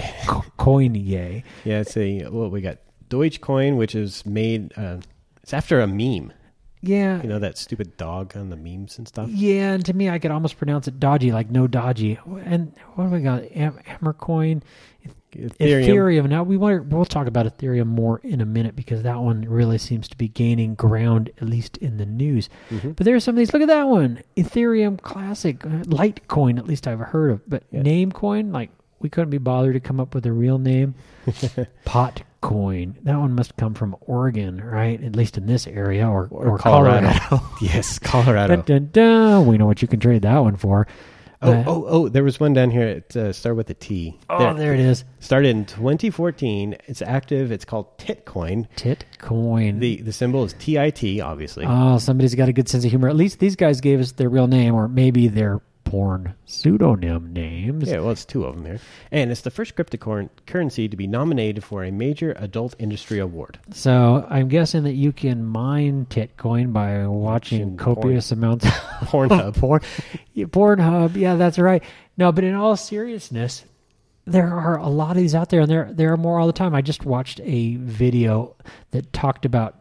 Coinye, 0.58 1.42
Yeah, 1.64 1.80
it's 1.80 1.96
a 1.96 2.24
what 2.24 2.50
we 2.50 2.60
got. 2.60 2.78
Deutsche 3.08 3.40
Coin, 3.40 3.76
which 3.76 3.94
is 3.94 4.24
made. 4.26 4.72
Uh, 4.76 4.98
it's 5.42 5.52
after 5.52 5.80
a 5.80 5.86
meme. 5.86 6.32
yeah, 6.80 7.20
You 7.22 7.28
know 7.28 7.38
that 7.38 7.58
stupid 7.58 7.96
dog 7.96 8.36
on 8.36 8.48
the 8.50 8.56
memes 8.56 8.98
and 8.98 9.06
stuff. 9.08 9.28
yeah. 9.30 9.72
And 9.72 9.84
to 9.86 9.92
me, 9.94 10.08
I 10.08 10.18
could 10.18 10.30
almost 10.30 10.56
pronounce 10.58 10.88
it 10.88 10.98
dodgy, 11.00 11.32
like 11.32 11.50
no 11.50 11.66
dodgy. 11.66 12.18
And 12.44 12.72
what 12.94 13.04
do 13.04 13.10
we 13.10 13.20
got? 13.20 13.42
Am- 13.52 13.78
Hammercoin. 13.86 14.62
Ethereum. 15.32 15.84
Ethereum. 15.86 16.28
Now 16.28 16.42
we 16.42 16.56
want 16.56 16.86
we'll 16.86 17.04
talk 17.04 17.26
about 17.26 17.46
Ethereum 17.46 17.86
more 17.86 18.20
in 18.22 18.40
a 18.40 18.46
minute 18.46 18.76
because 18.76 19.02
that 19.02 19.18
one 19.20 19.42
really 19.42 19.78
seems 19.78 20.08
to 20.08 20.16
be 20.16 20.28
gaining 20.28 20.74
ground, 20.74 21.30
at 21.40 21.48
least 21.48 21.76
in 21.78 21.96
the 21.96 22.06
news. 22.06 22.48
Mhm. 22.70 22.96
But 22.96 23.04
there 23.04 23.14
are 23.16 23.20
some 23.20 23.34
of 23.34 23.38
these. 23.38 23.52
Look 23.52 23.62
at 23.62 23.68
that 23.68 23.88
one, 23.88 24.20
Ethereum 24.36 25.00
Classic, 25.00 25.64
uh, 25.64 25.68
Litecoin. 25.84 26.58
At 26.58 26.66
least 26.66 26.86
I've 26.86 27.00
heard 27.00 27.30
of, 27.30 27.48
but 27.48 27.64
Yeah. 27.70 27.80
Namecoin, 27.82 28.52
like 28.52 28.70
we 29.00 29.08
couldn't 29.08 29.30
be 29.30 29.38
bothered 29.38 29.74
to 29.74 29.80
come 29.80 29.98
up 29.98 30.14
with 30.14 30.24
a 30.26 30.32
real 30.32 30.58
name. 30.58 30.94
Potcoin. 31.84 32.94
That 33.02 33.18
one 33.18 33.34
must 33.34 33.56
come 33.56 33.74
from 33.74 33.96
Oregon, 34.02 34.60
right? 34.62 35.02
At 35.02 35.16
least 35.16 35.36
in 35.38 35.46
this 35.46 35.66
area, 35.66 36.08
or 36.08 36.28
Or 36.30 36.48
or, 36.50 36.58
Colorado. 36.58 37.10
Colorado. 37.18 37.46
yes, 37.60 37.98
Colorado. 37.98 38.56
Dun, 38.56 38.64
dun, 38.64 38.88
dun. 38.92 39.46
We 39.46 39.58
know 39.58 39.66
what 39.66 39.82
you 39.82 39.88
can 39.88 40.00
trade 40.00 40.22
that 40.22 40.38
one 40.38 40.56
for. 40.56 40.86
Oh, 41.42 41.52
Uh, 41.52 41.64
oh, 41.66 41.84
oh! 41.88 42.08
There 42.08 42.22
was 42.24 42.38
one 42.38 42.52
down 42.52 42.70
here. 42.70 42.86
It 42.86 43.16
uh, 43.16 43.32
started 43.32 43.56
with 43.56 43.70
a 43.70 43.74
T. 43.74 44.18
oh, 44.30 44.54
there 44.54 44.74
it 44.74 44.80
is. 44.80 45.04
Started 45.20 45.48
in 45.48 45.64
2014. 45.64 46.76
It's 46.86 47.02
active. 47.02 47.50
It's 47.50 47.64
called 47.64 47.98
Titcoin. 47.98 48.68
Titcoin. 48.76 49.80
The 49.80 50.02
the 50.02 50.12
symbol 50.12 50.44
is 50.44 50.52
TIT, 50.54 51.20
obviously. 51.20 51.64
Oh, 51.66 51.98
somebody's 51.98 52.34
got 52.34 52.48
a 52.48 52.52
good 52.52 52.68
sense 52.68 52.84
of 52.84 52.90
humor. 52.90 53.08
At 53.08 53.16
least 53.16 53.38
these 53.40 53.56
guys 53.56 53.80
gave 53.80 54.00
us 54.00 54.12
their 54.12 54.28
real 54.28 54.46
name, 54.46 54.74
or 54.74 54.86
maybe 54.88 55.28
their 55.28 55.60
porn 55.84 56.34
pseudonym 56.46 57.32
names. 57.32 57.88
yeah, 57.88 57.98
well, 58.00 58.10
it's 58.10 58.24
two 58.24 58.44
of 58.44 58.54
them 58.54 58.64
here, 58.64 58.80
and 59.10 59.30
it's 59.30 59.40
the 59.42 59.50
first 59.50 59.76
cryptocurrency 59.76 60.90
to 60.90 60.96
be 60.96 61.06
nominated 61.06 61.64
for 61.64 61.84
a 61.84 61.90
major 61.90 62.34
adult 62.38 62.74
industry 62.78 63.18
award. 63.18 63.58
So 63.72 64.26
I'm 64.30 64.48
guessing 64.48 64.84
that 64.84 64.94
you 64.94 65.12
can 65.12 65.44
mine 65.44 66.06
Titcoin 66.08 66.72
by 66.72 67.06
watching 67.06 67.76
copious 67.76 68.32
amounts 68.32 68.64
of 68.66 68.72
Pornhub. 69.08 69.56
porn. 69.56 69.80
Yeah, 70.34 70.46
Pornhub. 70.46 71.16
Yeah, 71.16 71.34
that's 71.36 71.58
right. 71.58 71.82
No, 72.16 72.32
but 72.32 72.44
in 72.44 72.54
all 72.54 72.76
seriousness, 72.76 73.64
there 74.24 74.52
are 74.54 74.78
a 74.78 74.88
lot 74.88 75.10
of 75.12 75.16
these 75.16 75.34
out 75.34 75.48
there, 75.50 75.62
and 75.62 75.70
there 75.70 75.88
there 75.92 76.12
are 76.12 76.16
more 76.16 76.38
all 76.38 76.46
the 76.46 76.52
time. 76.52 76.74
I 76.74 76.82
just 76.82 77.04
watched 77.04 77.40
a 77.42 77.76
video 77.76 78.54
that 78.92 79.12
talked 79.12 79.44
about 79.44 79.76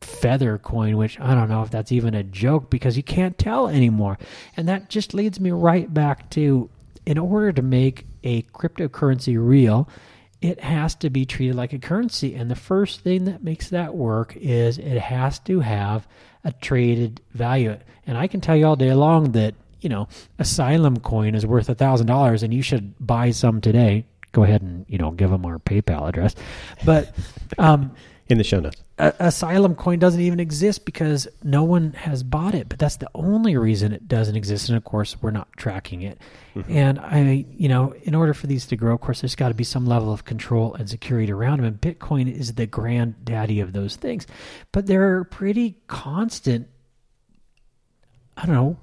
feather 0.00 0.58
coin 0.58 0.96
which 0.96 1.18
i 1.20 1.34
don't 1.34 1.48
know 1.48 1.62
if 1.62 1.70
that's 1.70 1.90
even 1.90 2.14
a 2.14 2.22
joke 2.22 2.70
because 2.70 2.96
you 2.96 3.02
can't 3.02 3.38
tell 3.38 3.68
anymore. 3.68 4.18
And 4.56 4.68
that 4.68 4.88
just 4.88 5.14
leads 5.14 5.40
me 5.40 5.50
right 5.50 5.92
back 5.92 6.30
to 6.30 6.70
in 7.04 7.18
order 7.18 7.52
to 7.52 7.62
make 7.62 8.06
a 8.24 8.42
cryptocurrency 8.42 9.36
real 9.38 9.88
it 10.42 10.60
has 10.60 10.94
to 10.96 11.10
be 11.10 11.24
treated 11.24 11.56
like 11.56 11.72
a 11.72 11.78
currency. 11.78 12.34
And 12.34 12.50
the 12.50 12.56
first 12.56 13.00
thing 13.00 13.24
that 13.24 13.42
makes 13.42 13.70
that 13.70 13.94
work 13.94 14.36
is 14.36 14.78
it 14.78 14.98
has 14.98 15.38
to 15.40 15.60
have 15.60 16.06
a 16.44 16.52
traded 16.52 17.20
value. 17.32 17.76
And 18.06 18.18
i 18.18 18.26
can 18.26 18.40
tell 18.40 18.56
you 18.56 18.66
all 18.66 18.76
day 18.76 18.92
long 18.92 19.32
that 19.32 19.54
you 19.80 19.88
know 19.88 20.08
asylum 20.38 20.98
coin 21.00 21.34
is 21.34 21.46
worth 21.46 21.68
a 21.68 21.74
thousand 21.74 22.06
dollars 22.06 22.42
and 22.42 22.52
you 22.52 22.62
should 22.62 22.94
buy 23.04 23.30
some 23.30 23.60
today. 23.60 24.04
Go 24.32 24.42
ahead 24.42 24.62
and 24.62 24.84
you 24.88 24.98
know 24.98 25.10
give 25.10 25.30
them 25.30 25.46
our 25.46 25.58
paypal 25.58 26.08
address. 26.08 26.34
But 26.84 27.14
um 27.58 27.92
In 28.28 28.38
the 28.38 28.44
show 28.44 28.58
notes. 28.58 28.82
A- 28.98 29.14
Asylum 29.20 29.76
coin 29.76 30.00
doesn't 30.00 30.20
even 30.20 30.40
exist 30.40 30.84
because 30.84 31.28
no 31.44 31.62
one 31.62 31.92
has 31.92 32.24
bought 32.24 32.56
it, 32.56 32.68
but 32.68 32.76
that's 32.76 32.96
the 32.96 33.08
only 33.14 33.56
reason 33.56 33.92
it 33.92 34.08
doesn't 34.08 34.34
exist. 34.34 34.68
And 34.68 34.76
of 34.76 34.82
course, 34.82 35.16
we're 35.22 35.30
not 35.30 35.48
tracking 35.56 36.02
it. 36.02 36.18
Mm-hmm. 36.56 36.72
And 36.72 36.98
I, 36.98 37.44
you 37.56 37.68
know, 37.68 37.94
in 38.02 38.16
order 38.16 38.34
for 38.34 38.48
these 38.48 38.66
to 38.66 38.76
grow, 38.76 38.94
of 38.94 39.00
course, 39.00 39.20
there's 39.20 39.36
got 39.36 39.48
to 39.48 39.54
be 39.54 39.62
some 39.62 39.86
level 39.86 40.12
of 40.12 40.24
control 40.24 40.74
and 40.74 40.90
security 40.90 41.30
around 41.30 41.58
them. 41.58 41.66
And 41.66 41.80
Bitcoin 41.80 42.32
is 42.32 42.54
the 42.54 42.66
granddaddy 42.66 43.60
of 43.60 43.72
those 43.72 43.94
things. 43.94 44.26
But 44.72 44.86
there 44.86 45.18
are 45.18 45.24
pretty 45.24 45.78
constant, 45.86 46.66
I 48.36 48.46
don't 48.46 48.56
know, 48.56 48.76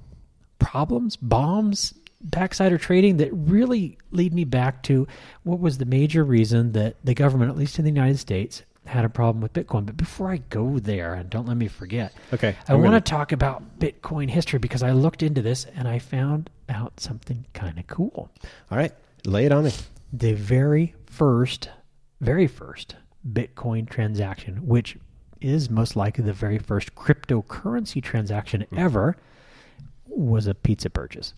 problems, 0.60 1.18
bombs, 1.18 1.94
backsider 2.26 2.80
trading 2.80 3.18
that 3.18 3.30
really 3.34 3.98
lead 4.12 4.34
me 4.34 4.46
back 4.46 4.84
to 4.84 5.06
what 5.44 5.60
was 5.60 5.80
the 5.80 5.86
major 5.86 6.24
reason 6.24 6.72
that 6.72 6.96
the 7.04 7.14
government, 7.14 7.52
at 7.52 7.58
least 7.58 7.78
in 7.78 7.84
the 7.84 7.92
United 7.92 8.20
States, 8.20 8.64
had 8.86 9.06
a 9.06 9.10
problem 9.10 9.42
with 9.42 9.54
Bitcoin. 9.54 9.86
But 9.86 9.98
before 9.98 10.30
I 10.30 10.38
go 10.50 10.80
there, 10.80 11.14
and 11.14 11.30
don't 11.30 11.48
let 11.48 11.58
me 11.58 11.68
forget, 11.68 12.14
Okay. 12.34 12.56
I 12.68 12.74
want 12.74 12.86
gonna- 12.86 13.02
talk 13.02 13.32
about 13.32 13.80
Bitcoin 13.80 14.30
history 14.30 14.60
because 14.60 14.84
I 14.84 14.92
looked 14.92 15.24
into 15.24 15.42
this 15.42 15.66
and 15.76 15.88
I 15.88 16.00
found 16.00 16.50
out 16.70 17.00
something 17.00 17.46
kind 17.54 17.80
of 17.80 17.88
cool. 17.88 18.30
All 18.72 18.78
right. 18.78 18.92
Lay 19.26 19.46
it 19.46 19.52
on 19.52 19.66
me. 19.66 19.72
The 20.12 20.34
very 20.34 20.94
first, 21.06 21.70
very 22.20 22.48
first 22.48 22.96
Bitcoin 23.32 23.90
transaction, 23.90 24.68
which 24.68 24.98
is 25.40 25.70
most 25.70 25.96
likely 25.96 26.24
the 26.24 26.34
very 26.34 26.58
first 26.58 26.96
cryptocurrency 26.96 28.02
transaction 28.02 28.62
hmm. 28.62 28.78
ever, 28.78 29.16
was 30.08 30.48
a 30.48 30.54
pizza 30.54 30.90
purchase. 30.90 31.34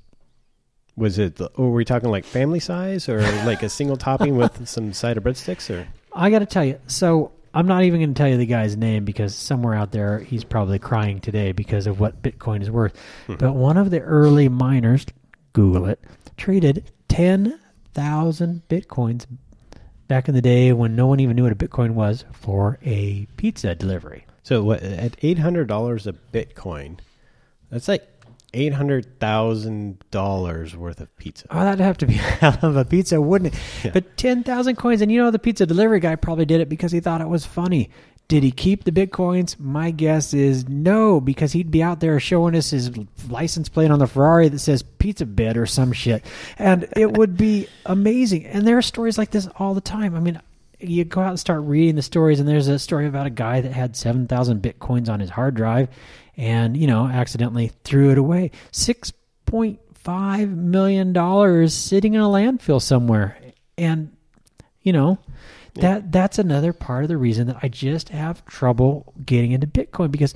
Was 0.97 1.19
it, 1.19 1.35
the, 1.35 1.51
oh, 1.57 1.65
were 1.65 1.71
we 1.71 1.85
talking 1.85 2.09
like 2.09 2.23
family 2.23 2.59
size 2.59 3.09
or 3.09 3.21
like 3.45 3.63
a 3.63 3.69
single 3.69 3.97
topping 3.97 4.37
with 4.37 4.67
some 4.67 4.93
side 4.93 5.17
of 5.17 5.23
breadsticks 5.23 5.69
or? 5.69 5.87
I 6.15 6.29
got 6.29 6.39
to 6.39 6.45
tell 6.45 6.65
you, 6.65 6.79
so 6.87 7.33
I'm 7.53 7.67
not 7.67 7.83
even 7.83 7.99
going 7.99 8.13
to 8.13 8.17
tell 8.17 8.29
you 8.29 8.37
the 8.37 8.45
guy's 8.45 8.75
name 8.77 9.05
because 9.05 9.35
somewhere 9.35 9.75
out 9.75 9.91
there 9.91 10.19
he's 10.19 10.43
probably 10.43 10.79
crying 10.79 11.19
today 11.19 11.51
because 11.51 11.87
of 11.87 11.99
what 11.99 12.21
Bitcoin 12.21 12.61
is 12.61 12.71
worth. 12.71 12.97
Hmm. 13.27 13.35
But 13.35 13.53
one 13.53 13.77
of 13.77 13.91
the 13.91 13.99
early 14.01 14.49
miners, 14.49 15.05
Google 15.53 15.85
it, 15.85 15.99
traded 16.37 16.91
10,000 17.09 18.61
Bitcoins 18.69 19.25
back 20.07 20.27
in 20.27 20.35
the 20.35 20.41
day 20.41 20.73
when 20.73 20.95
no 20.95 21.07
one 21.07 21.19
even 21.19 21.35
knew 21.35 21.43
what 21.43 21.51
a 21.51 21.55
Bitcoin 21.55 21.91
was 21.91 22.25
for 22.31 22.79
a 22.83 23.27
pizza 23.37 23.75
delivery. 23.75 24.25
So 24.43 24.71
at 24.73 25.19
$800 25.19 26.07
a 26.07 26.13
Bitcoin, 26.13 26.99
that's 27.69 27.87
like 27.87 28.14
$800,000 28.55 30.75
worth 30.75 31.01
of 31.01 31.15
pizza. 31.17 31.47
Oh, 31.49 31.59
that'd 31.59 31.79
have 31.79 31.97
to 31.99 32.07
be 32.07 32.15
a 32.15 32.17
hell 32.17 32.57
of 32.61 32.75
a 32.75 32.85
pizza, 32.85 33.21
wouldn't 33.21 33.53
it? 33.53 33.59
Yeah. 33.83 33.91
But 33.91 34.17
10,000 34.17 34.75
coins. 34.75 35.01
And 35.01 35.11
you 35.11 35.21
know, 35.21 35.31
the 35.31 35.39
pizza 35.39 35.65
delivery 35.65 35.99
guy 35.99 36.15
probably 36.15 36.45
did 36.45 36.61
it 36.61 36.69
because 36.69 36.91
he 36.91 36.99
thought 36.99 37.21
it 37.21 37.29
was 37.29 37.45
funny. 37.45 37.89
Did 38.27 38.41
he 38.41 38.49
keep 38.49 38.85
the 38.85 38.91
Bitcoins? 38.91 39.59
My 39.59 39.91
guess 39.91 40.33
is 40.33 40.67
no, 40.67 41.21
because 41.21 41.51
he'd 41.51 41.69
be 41.69 41.83
out 41.83 41.99
there 41.99 42.19
showing 42.19 42.55
us 42.55 42.71
his 42.71 42.89
license 43.29 43.69
plate 43.69 43.91
on 43.91 43.99
the 43.99 44.07
Ferrari 44.07 44.49
that 44.49 44.57
says 44.57 44.81
pizza 44.81 45.27
bed 45.27 45.57
or 45.57 45.67
some 45.67 45.91
shit. 45.91 46.25
And 46.57 46.87
it 46.95 47.17
would 47.17 47.37
be 47.37 47.67
amazing. 47.85 48.47
And 48.47 48.67
there 48.67 48.79
are 48.79 48.81
stories 48.81 49.19
like 49.19 49.29
this 49.29 49.47
all 49.57 49.75
the 49.75 49.81
time. 49.81 50.15
I 50.15 50.19
mean, 50.19 50.41
you 50.79 51.05
go 51.05 51.21
out 51.21 51.29
and 51.29 51.39
start 51.39 51.61
reading 51.61 51.95
the 51.95 52.01
stories, 52.01 52.39
and 52.39 52.49
there's 52.49 52.67
a 52.67 52.79
story 52.79 53.05
about 53.05 53.27
a 53.27 53.31
guy 53.31 53.61
that 53.61 53.71
had 53.71 53.95
7,000 53.95 54.59
Bitcoins 54.59 55.07
on 55.07 55.19
his 55.19 55.29
hard 55.29 55.53
drive 55.53 55.89
and, 56.37 56.75
you 56.75 56.87
know, 56.87 57.07
accidentally 57.07 57.71
threw 57.83 58.11
it 58.11 58.17
away. 58.17 58.51
6.5 58.71 60.55
million 60.55 61.13
dollars 61.13 61.73
sitting 61.73 62.13
in 62.13 62.21
a 62.21 62.25
landfill 62.25 62.81
somewhere. 62.81 63.37
And, 63.77 64.15
you 64.81 64.93
know, 64.93 65.19
that 65.75 66.11
that's 66.11 66.39
another 66.39 66.73
part 66.73 67.03
of 67.03 67.09
the 67.09 67.17
reason 67.17 67.47
that 67.47 67.57
I 67.61 67.67
just 67.67 68.09
have 68.09 68.45
trouble 68.45 69.13
getting 69.25 69.51
into 69.51 69.67
Bitcoin 69.67 70.11
because, 70.11 70.33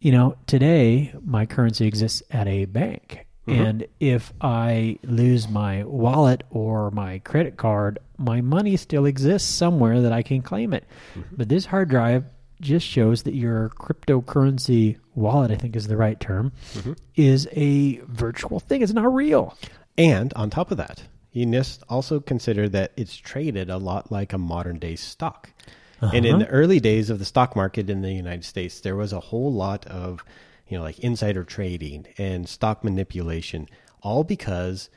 you 0.00 0.12
know, 0.12 0.36
today 0.46 1.12
my 1.24 1.46
currency 1.46 1.86
exists 1.86 2.22
at 2.30 2.46
a 2.46 2.66
bank. 2.66 3.26
Mm-hmm. 3.46 3.62
And 3.62 3.86
if 3.98 4.32
I 4.40 4.98
lose 5.02 5.48
my 5.48 5.84
wallet 5.84 6.44
or 6.50 6.90
my 6.90 7.18
credit 7.20 7.56
card, 7.56 7.98
my 8.16 8.40
money 8.40 8.76
still 8.76 9.06
exists 9.06 9.48
somewhere 9.52 10.02
that 10.02 10.12
I 10.12 10.22
can 10.22 10.42
claim 10.42 10.72
it. 10.72 10.84
Mm-hmm. 11.14 11.36
But 11.36 11.48
this 11.48 11.66
hard 11.66 11.88
drive 11.88 12.24
just 12.60 12.86
shows 12.86 13.22
that 13.24 13.34
your 13.34 13.70
cryptocurrency 13.70 14.98
wallet, 15.14 15.50
I 15.50 15.56
think 15.56 15.76
is 15.76 15.86
the 15.88 15.96
right 15.96 16.18
term, 16.18 16.52
mm-hmm. 16.74 16.92
is 17.16 17.48
a 17.52 17.96
virtual 18.06 18.60
thing. 18.60 18.82
It's 18.82 18.92
not 18.92 19.12
real. 19.12 19.56
And 19.96 20.32
on 20.34 20.50
top 20.50 20.70
of 20.70 20.76
that, 20.78 21.02
you 21.32 21.46
must 21.46 21.82
also 21.88 22.20
consider 22.20 22.68
that 22.70 22.92
it's 22.96 23.16
traded 23.16 23.70
a 23.70 23.76
lot 23.76 24.10
like 24.10 24.32
a 24.32 24.38
modern 24.38 24.78
day 24.78 24.96
stock. 24.96 25.50
And 26.02 26.24
in 26.24 26.36
uh-huh. 26.36 26.44
the 26.44 26.50
early 26.50 26.80
days 26.80 27.10
of 27.10 27.18
the 27.18 27.26
stock 27.26 27.54
market 27.54 27.90
in 27.90 28.00
the 28.00 28.12
United 28.12 28.44
States, 28.46 28.80
there 28.80 28.96
was 28.96 29.12
a 29.12 29.20
whole 29.20 29.52
lot 29.52 29.86
of, 29.86 30.24
you 30.66 30.78
know, 30.78 30.82
like 30.82 30.98
insider 31.00 31.44
trading 31.44 32.06
and 32.16 32.48
stock 32.48 32.82
manipulation, 32.82 33.68
all 34.00 34.24
because 34.24 34.88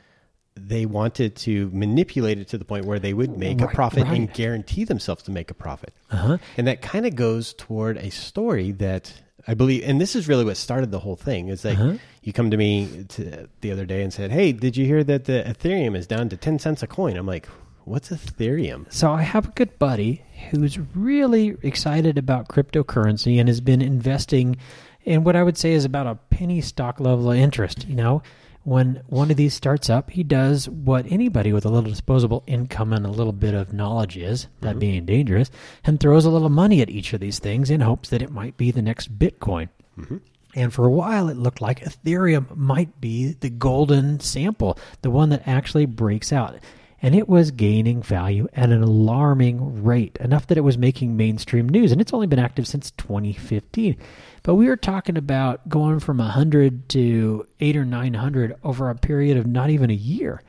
they 0.56 0.86
wanted 0.86 1.34
to 1.34 1.68
manipulate 1.72 2.38
it 2.38 2.48
to 2.48 2.58
the 2.58 2.64
point 2.64 2.84
where 2.84 2.98
they 2.98 3.12
would 3.12 3.36
make 3.36 3.60
a 3.60 3.66
Right, 3.66 3.74
profit 3.74 4.06
and 4.06 4.32
guarantee 4.32 4.84
themselves 4.84 5.22
to 5.24 5.30
make 5.32 5.50
a 5.50 5.54
profit. 5.54 5.92
Uh-huh. 6.10 6.38
And 6.56 6.66
that 6.68 6.80
kind 6.80 7.06
of 7.06 7.16
goes 7.16 7.54
toward 7.54 7.96
a 7.98 8.10
story 8.10 8.70
that 8.72 9.12
I 9.48 9.54
believe, 9.54 9.82
and 9.84 10.00
this 10.00 10.14
is 10.16 10.26
really 10.28 10.44
what 10.44 10.56
started 10.56 10.90
the 10.90 11.00
whole 11.00 11.16
thing. 11.16 11.48
Is 11.48 11.64
like 11.64 11.78
Uh-huh. 11.78 11.94
you 12.22 12.32
come 12.32 12.50
to 12.50 12.56
me 12.56 13.04
to, 13.08 13.48
the 13.60 13.72
other 13.72 13.84
day 13.84 14.02
and 14.02 14.12
said, 14.12 14.30
"Hey, 14.30 14.52
did 14.52 14.76
you 14.76 14.86
hear 14.86 15.04
that 15.04 15.24
the 15.24 15.42
Ethereum 15.46 15.96
is 15.96 16.06
down 16.06 16.28
to 16.30 16.36
ten 16.36 16.58
cents 16.58 16.82
a 16.82 16.86
coin?" 16.86 17.16
I'm 17.16 17.26
like, 17.26 17.46
"What's 17.84 18.08
Ethereum?" 18.10 18.86
So 18.90 19.10
I 19.12 19.22
have 19.22 19.48
a 19.48 19.52
good 19.52 19.78
buddy 19.78 20.22
who's 20.50 20.78
really 20.94 21.56
excited 21.62 22.16
about 22.16 22.48
cryptocurrency 22.48 23.38
and 23.38 23.48
has 23.48 23.60
been 23.60 23.82
investing 23.82 24.56
in 25.04 25.24
what 25.24 25.36
I 25.36 25.42
would 25.42 25.58
say 25.58 25.72
is 25.72 25.84
about 25.84 26.06
a 26.06 26.14
penny 26.30 26.60
stock 26.62 26.98
level 27.00 27.30
of 27.30 27.36
interest. 27.36 27.86
You 27.86 27.96
know, 27.96 28.22
when 28.64 29.02
one 29.06 29.30
of 29.30 29.36
these 29.36 29.54
starts 29.54 29.88
up, 29.88 30.10
he 30.10 30.22
does 30.22 30.68
what 30.68 31.06
anybody 31.10 31.52
with 31.52 31.64
a 31.64 31.68
little 31.68 31.90
disposable 31.90 32.42
income 32.46 32.92
and 32.92 33.06
a 33.06 33.10
little 33.10 33.32
bit 33.32 33.54
of 33.54 33.72
knowledge 33.72 34.16
is, 34.16 34.48
that 34.60 34.70
mm-hmm. 34.70 34.78
being 34.78 35.04
dangerous, 35.04 35.50
and 35.84 36.00
throws 36.00 36.24
a 36.24 36.30
little 36.30 36.48
money 36.48 36.80
at 36.80 36.90
each 36.90 37.12
of 37.12 37.20
these 37.20 37.38
things 37.38 37.70
in 37.70 37.82
hopes 37.82 38.08
that 38.08 38.22
it 38.22 38.32
might 38.32 38.56
be 38.56 38.70
the 38.70 38.82
next 38.82 39.18
Bitcoin. 39.18 39.68
Mm-hmm. 39.98 40.16
And 40.56 40.72
for 40.72 40.86
a 40.86 40.90
while, 40.90 41.28
it 41.28 41.36
looked 41.36 41.60
like 41.60 41.80
Ethereum 41.80 42.56
might 42.56 43.00
be 43.00 43.32
the 43.32 43.50
golden 43.50 44.20
sample, 44.20 44.78
the 45.02 45.10
one 45.10 45.28
that 45.30 45.46
actually 45.46 45.86
breaks 45.86 46.32
out. 46.32 46.56
And 47.04 47.14
it 47.14 47.28
was 47.28 47.50
gaining 47.50 48.02
value 48.02 48.48
at 48.54 48.70
an 48.70 48.82
alarming 48.82 49.84
rate, 49.84 50.16
enough 50.22 50.46
that 50.46 50.56
it 50.56 50.62
was 50.62 50.78
making 50.78 51.18
mainstream 51.18 51.68
news. 51.68 51.92
And 51.92 52.00
it's 52.00 52.14
only 52.14 52.26
been 52.26 52.38
active 52.38 52.66
since 52.66 52.92
2015. 52.92 53.98
But 54.42 54.54
we 54.54 54.68
were 54.68 54.78
talking 54.78 55.18
about 55.18 55.68
going 55.68 56.00
from 56.00 56.16
100 56.16 56.88
to 56.88 57.46
8 57.60 57.76
or 57.76 57.84
900 57.84 58.56
over 58.64 58.88
a 58.88 58.94
period 58.94 59.36
of 59.36 59.46
not 59.46 59.68
even 59.68 59.90
a 59.90 59.94
year, 59.94 60.40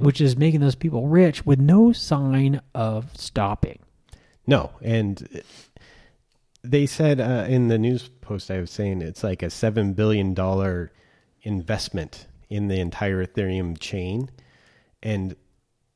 which 0.00 0.20
is 0.20 0.36
making 0.36 0.58
those 0.58 0.74
people 0.74 1.06
rich 1.06 1.46
with 1.46 1.60
no 1.60 1.92
sign 1.92 2.60
of 2.74 3.16
stopping. 3.16 3.78
No, 4.48 4.72
and 4.82 5.44
they 6.64 6.86
said 6.86 7.20
uh, 7.20 7.46
in 7.48 7.68
the 7.68 7.78
news 7.78 8.08
post 8.20 8.50
I 8.50 8.58
was 8.58 8.72
saying 8.72 9.00
it's 9.00 9.22
like 9.22 9.44
a 9.44 9.50
seven 9.50 9.92
billion 9.92 10.34
dollar 10.34 10.90
investment 11.42 12.26
in 12.48 12.66
the 12.66 12.80
entire 12.80 13.24
Ethereum 13.24 13.78
chain, 13.78 14.28
and 15.04 15.36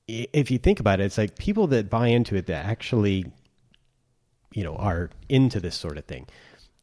if 0.06 0.50
you 0.50 0.58
think 0.58 0.80
about 0.80 1.00
it, 1.00 1.04
it's 1.04 1.18
like 1.18 1.38
people 1.38 1.66
that 1.68 1.88
buy 1.88 2.08
into 2.08 2.36
it 2.36 2.46
that 2.46 2.66
actually, 2.66 3.26
you 4.52 4.64
know, 4.64 4.76
are 4.76 5.10
into 5.28 5.60
this 5.60 5.74
sort 5.74 5.96
of 5.96 6.04
thing. 6.04 6.26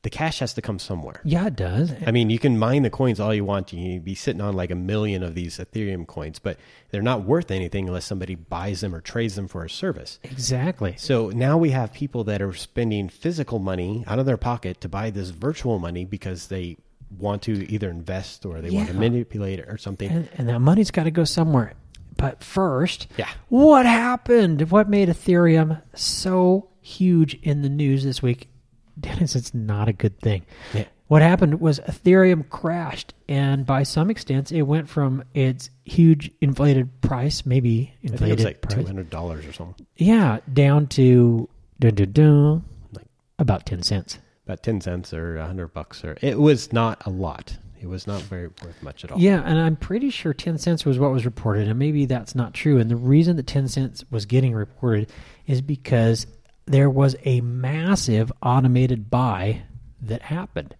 The 0.03 0.09
cash 0.09 0.39
has 0.39 0.55
to 0.55 0.63
come 0.63 0.79
somewhere. 0.79 1.21
Yeah, 1.23 1.45
it 1.45 1.55
does. 1.55 1.93
I 2.07 2.09
mean, 2.09 2.31
you 2.31 2.39
can 2.39 2.57
mine 2.57 2.81
the 2.81 2.89
coins 2.89 3.19
all 3.19 3.35
you 3.35 3.45
want. 3.45 3.71
You 3.71 3.97
can 3.97 3.99
be 3.99 4.15
sitting 4.15 4.41
on 4.41 4.55
like 4.55 4.71
a 4.71 4.75
million 4.75 5.21
of 5.21 5.35
these 5.35 5.59
Ethereum 5.59 6.07
coins, 6.07 6.39
but 6.39 6.57
they're 6.89 7.03
not 7.03 7.23
worth 7.23 7.51
anything 7.51 7.87
unless 7.87 8.05
somebody 8.05 8.33
buys 8.33 8.81
them 8.81 8.95
or 8.95 9.01
trades 9.01 9.35
them 9.35 9.47
for 9.47 9.63
a 9.63 9.69
service. 9.69 10.17
Exactly. 10.23 10.95
So 10.97 11.29
now 11.29 11.59
we 11.59 11.69
have 11.69 11.93
people 11.93 12.23
that 12.23 12.41
are 12.41 12.53
spending 12.53 13.09
physical 13.09 13.59
money 13.59 14.03
out 14.07 14.17
of 14.17 14.25
their 14.25 14.37
pocket 14.37 14.81
to 14.81 14.89
buy 14.89 15.11
this 15.11 15.29
virtual 15.29 15.77
money 15.77 16.03
because 16.03 16.47
they 16.47 16.77
want 17.19 17.43
to 17.43 17.71
either 17.71 17.89
invest 17.91 18.43
or 18.43 18.59
they 18.59 18.71
want 18.71 18.87
to 18.87 18.95
manipulate 18.95 19.59
it 19.59 19.67
or 19.69 19.77
something. 19.77 20.09
And, 20.09 20.29
and 20.35 20.49
that 20.49 20.61
money's 20.61 20.89
got 20.89 21.03
to 21.03 21.11
go 21.11 21.25
somewhere. 21.25 21.73
But 22.17 22.43
first, 22.43 23.07
Yeah. 23.17 23.29
what 23.49 23.85
happened? 23.85 24.69
What 24.71 24.89
made 24.89 25.09
Ethereum 25.09 25.81
so 25.95 26.69
huge 26.81 27.35
in 27.41 27.61
the 27.61 27.69
news 27.69 28.03
this 28.03 28.21
week? 28.21 28.47
Dennis, 28.99 29.35
it's 29.35 29.53
not 29.53 29.87
a 29.87 29.93
good 29.93 30.19
thing. 30.19 30.45
Yeah. 30.73 30.85
What 31.07 31.21
happened 31.21 31.59
was 31.59 31.79
Ethereum 31.81 32.47
crashed, 32.47 33.13
and 33.27 33.65
by 33.65 33.83
some 33.83 34.09
extent, 34.09 34.51
it 34.53 34.61
went 34.61 34.87
from 34.87 35.23
its 35.33 35.69
huge 35.83 36.31
inflated 36.39 37.01
price, 37.01 37.45
maybe 37.45 37.93
I 38.03 38.07
think 38.07 38.11
it 38.11 38.11
inflated 38.13 38.37
was 38.37 38.45
like 38.45 38.69
two 38.69 38.85
hundred 38.85 39.09
dollars 39.09 39.45
or 39.45 39.51
something, 39.51 39.85
yeah, 39.97 40.39
down 40.53 40.87
to 40.87 41.49
dun, 41.81 41.95
dun, 41.95 42.11
dun, 42.13 42.63
Like- 42.93 43.07
about 43.39 43.65
ten 43.65 43.83
cents. 43.83 44.19
about 44.45 44.63
ten 44.63 44.79
cents 44.79 45.13
or 45.13 45.35
a 45.37 45.45
hundred 45.45 45.73
bucks, 45.73 46.01
or 46.05 46.17
it 46.21 46.39
was 46.39 46.71
not 46.71 47.05
a 47.05 47.09
lot. 47.09 47.57
It 47.81 47.87
was 47.87 48.05
not 48.05 48.21
very 48.21 48.47
worth 48.63 48.81
much 48.83 49.03
at 49.03 49.11
all. 49.11 49.19
Yeah, 49.19 49.41
and 49.43 49.59
I'm 49.59 49.75
pretty 49.75 50.11
sure 50.11 50.33
10 50.33 50.59
cents 50.59 50.85
was 50.85 50.99
what 50.99 51.11
was 51.11 51.25
reported, 51.25 51.67
and 51.67 51.79
maybe 51.79 52.05
that's 52.05 52.35
not 52.35 52.53
true. 52.53 52.77
And 52.77 52.91
the 52.91 52.95
reason 52.95 53.37
that 53.37 53.47
10 53.47 53.67
cents 53.67 54.05
was 54.11 54.27
getting 54.27 54.53
reported 54.53 55.11
is 55.47 55.61
because 55.61 56.27
there 56.65 56.89
was 56.89 57.15
a 57.25 57.41
massive 57.41 58.31
automated 58.43 59.09
buy 59.09 59.63
that 60.01 60.21
happened. 60.21 60.75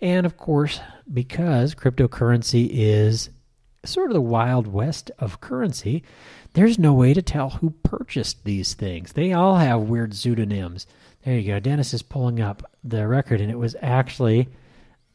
And 0.00 0.24
of 0.24 0.36
course, 0.36 0.80
because 1.12 1.74
cryptocurrency 1.74 2.68
is 2.70 3.30
sort 3.84 4.10
of 4.10 4.14
the 4.14 4.20
wild 4.20 4.68
west 4.68 5.10
of 5.18 5.40
currency, 5.40 6.04
there's 6.52 6.78
no 6.78 6.94
way 6.94 7.12
to 7.12 7.22
tell 7.22 7.50
who 7.50 7.70
purchased 7.82 8.44
these 8.44 8.74
things. 8.74 9.14
They 9.14 9.32
all 9.32 9.56
have 9.56 9.82
weird 9.82 10.14
pseudonyms. 10.14 10.86
There 11.24 11.36
you 11.36 11.52
go. 11.52 11.58
Dennis 11.58 11.92
is 11.92 12.02
pulling 12.02 12.40
up 12.40 12.62
the 12.84 13.08
record, 13.08 13.40
and 13.40 13.50
it 13.50 13.58
was 13.58 13.74
actually 13.82 14.48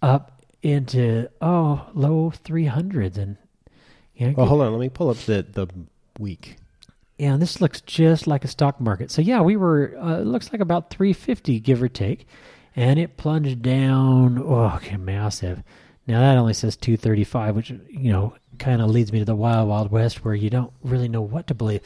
up 0.01 0.40
into 0.63 1.29
oh 1.41 1.87
low 1.93 2.31
300s 2.45 3.17
and 3.17 3.37
yeah 4.15 4.33
Well, 4.35 4.45
hold 4.45 4.61
on. 4.61 4.71
Let 4.71 4.79
me 4.79 4.89
pull 4.89 5.09
up 5.09 5.17
the 5.17 5.45
the 5.51 5.67
week. 6.19 6.57
yeah 7.17 7.37
this 7.37 7.61
looks 7.61 7.81
just 7.81 8.27
like 8.27 8.43
a 8.45 8.47
stock 8.47 8.79
market. 8.79 9.09
So 9.11 9.21
yeah 9.21 9.41
we 9.41 9.55
were 9.55 9.97
uh, 10.01 10.19
it 10.21 10.25
looks 10.27 10.51
like 10.51 10.61
about 10.61 10.89
350 10.89 11.59
give 11.59 11.81
or 11.81 11.87
take 11.89 12.27
and 12.75 12.99
it 12.99 13.17
plunged 13.17 13.61
down. 13.61 14.37
Oh 14.39 14.73
okay 14.75 14.97
massive. 14.97 15.63
Now 16.07 16.19
that 16.19 16.37
only 16.37 16.53
says 16.53 16.75
235 16.77 17.55
which 17.55 17.69
you 17.71 18.11
know 18.11 18.33
kind 18.59 18.81
of 18.81 18.91
leads 18.91 19.11
me 19.11 19.17
to 19.17 19.25
the 19.25 19.35
wild 19.35 19.67
wild 19.69 19.91
west 19.91 20.23
where 20.23 20.35
you 20.35 20.51
don't 20.51 20.71
really 20.83 21.07
know 21.07 21.21
what 21.21 21.47
to 21.47 21.55
believe. 21.55 21.81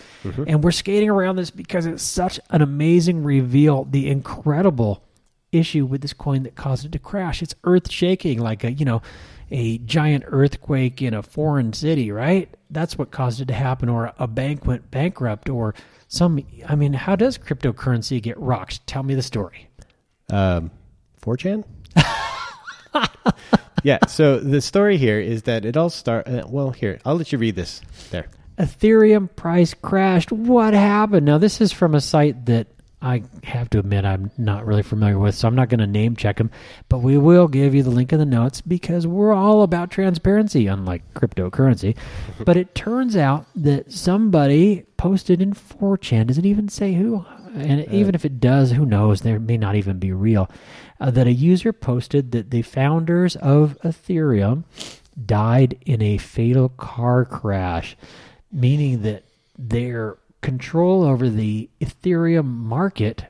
And 0.46 0.62
we're 0.62 0.72
skating 0.72 1.10
around 1.10 1.38
this 1.38 1.50
because 1.52 1.86
it's 1.86 2.04
such 2.04 2.38
an 2.50 2.62
amazing 2.62 3.24
reveal 3.24 3.86
the 3.86 4.10
incredible 4.10 5.02
issue 5.58 5.86
with 5.86 6.02
this 6.02 6.14
coin 6.14 6.44
that 6.44 6.56
caused 6.56 6.86
it 6.86 6.92
to 6.94 7.00
crash. 7.00 7.42
It's 7.42 7.56
earth 7.64 7.90
shaking, 7.92 8.40
like 8.40 8.64
a 8.64 8.72
you 8.72 8.86
know, 8.86 9.02
a 9.52 9.78
giant 9.80 10.24
earthquake 10.28 11.02
in 11.02 11.14
a 11.14 11.22
foreign 11.22 11.74
city, 11.74 12.12
right? 12.12 12.50
That's 12.70 12.98
what 12.98 13.12
caused 13.12 13.42
it 13.42 13.48
to 13.50 13.54
happen, 13.54 13.90
or 13.90 14.14
a 14.18 14.28
bank 14.28 14.66
went 14.66 14.92
bankrupt, 14.92 15.50
or 15.50 15.76
some. 16.08 16.46
I 16.68 16.76
mean, 16.76 16.94
how 16.94 17.16
does 17.16 17.38
cryptocurrency 17.38 18.22
get 18.22 18.40
rocked? 18.40 18.86
Tell 18.88 19.04
me 19.04 19.16
the 19.16 19.22
story. 19.22 19.70
Um, 20.30 20.72
4chan? 21.22 21.64
yeah, 23.84 24.00
so 24.08 24.40
the 24.40 24.62
story 24.62 24.98
here 24.98 25.20
is 25.20 25.44
that 25.44 25.66
it 25.66 25.78
all 25.78 25.90
start. 25.90 26.28
Uh, 26.28 26.44
well, 26.48 26.72
here, 26.72 27.00
I'll 27.06 27.16
let 27.16 27.32
you 27.32 27.38
read 27.38 27.56
this. 27.56 27.82
There. 28.12 28.28
Ethereum 28.58 29.34
price 29.36 29.74
crashed. 29.74 30.32
What 30.32 30.74
happened? 30.74 31.26
Now, 31.26 31.38
this 31.38 31.60
is 31.62 31.72
from 31.72 31.94
a 31.94 32.02
site 32.02 32.46
that 32.46 32.68
I 33.06 33.22
have 33.44 33.70
to 33.70 33.78
admit 33.78 34.04
I'm 34.04 34.32
not 34.36 34.66
really 34.66 34.82
familiar 34.82 35.20
with, 35.20 35.36
so 35.36 35.48
I'm 35.48 35.54
not 35.54 35.70
going 35.70 35.80
to 35.80 35.86
name 35.86 36.16
check 36.16 36.38
them, 36.38 36.50
but 36.90 37.04
we 37.04 37.20
will 37.20 37.48
give 37.48 37.76
you 37.76 37.84
the 37.84 37.92
link 37.92 38.12
in 38.12 38.18
the 38.18 38.26
notes 38.26 38.62
because 38.62 39.06
we're 39.06 39.32
all 39.32 39.62
about 39.62 39.92
transparency, 39.92 40.66
unlike 40.66 41.14
cryptocurrency. 41.14 41.96
but 42.46 42.58
it 42.58 42.74
turns 42.74 43.16
out 43.16 43.46
that 43.56 43.92
somebody 43.92 44.86
posted 44.98 45.40
in 45.40 45.54
4chan, 45.54 46.26
does 46.26 46.40
it 46.40 46.48
even 46.48 46.68
say 46.68 46.94
who? 46.94 47.24
And 47.54 47.88
even 47.94 48.16
if 48.16 48.26
it 48.26 48.40
does, 48.40 48.72
who 48.72 48.88
knows? 48.88 49.22
There 49.22 49.40
may 49.40 49.58
not 49.58 49.76
even 49.76 50.00
be 50.00 50.12
real. 50.12 50.50
Uh, 51.00 51.12
that 51.12 51.28
a 51.28 51.32
user 51.32 51.72
posted 51.72 52.32
that 52.32 52.50
the 52.50 52.64
founders 52.64 53.36
of 53.36 53.78
Ethereum 53.84 54.64
died 55.24 55.78
in 55.86 56.02
a 56.02 56.18
fatal 56.18 56.70
car 56.70 57.24
crash, 57.24 57.96
meaning 58.52 59.04
that 59.04 59.24
their 59.58 60.18
control 60.46 61.04
over 61.04 61.28
the 61.28 61.68
Ethereum 61.82 62.46
market 62.46 63.26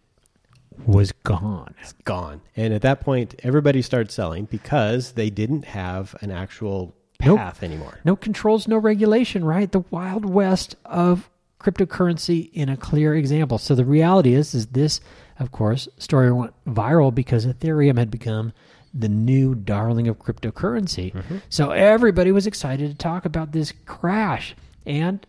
was 0.86 1.13
gone. 1.24 1.74
It's 1.81 1.93
gone. 2.03 2.41
And 2.57 2.74
at 2.74 2.81
that 2.81 3.00
point, 3.00 3.36
everybody 3.41 3.81
started 3.81 4.12
selling 4.12 4.45
because 4.45 5.13
they 5.13 5.29
didn't 5.29 5.63
have 5.63 6.13
an 6.19 6.29
actual 6.29 6.93
Nope. 7.24 7.38
path 7.38 7.63
anymore. 7.63 8.00
No 8.03 8.17
controls, 8.17 8.67
no 8.67 8.77
regulation, 8.77 9.45
right? 9.45 9.72
The 9.72 9.86
wild 9.89 10.25
west 10.25 10.75
of 10.84 11.29
cryptocurrency 11.62 12.51
in 12.51 12.67
a 12.67 12.75
clear 12.75 13.15
example. 13.15 13.57
So 13.60 13.75
the 13.75 13.86
reality 13.86 14.34
is 14.34 14.53
is 14.53 14.67
this, 14.67 15.00
of 15.39 15.53
course, 15.53 15.88
story 15.98 16.34
went 16.34 16.53
viral 16.67 17.15
because 17.15 17.45
Ethereum 17.45 17.98
had 17.98 18.12
become 18.12 18.51
the 18.93 19.10
new 19.10 19.55
darling 19.55 20.10
of 20.10 20.19
cryptocurrency. 20.19 21.13
Mm-hmm. 21.13 21.38
So 21.47 21.71
everybody 21.71 22.34
was 22.34 22.45
excited 22.45 22.91
to 22.91 22.97
talk 22.97 23.23
about 23.23 23.54
this 23.54 23.71
crash 23.86 24.54
and 24.86 25.25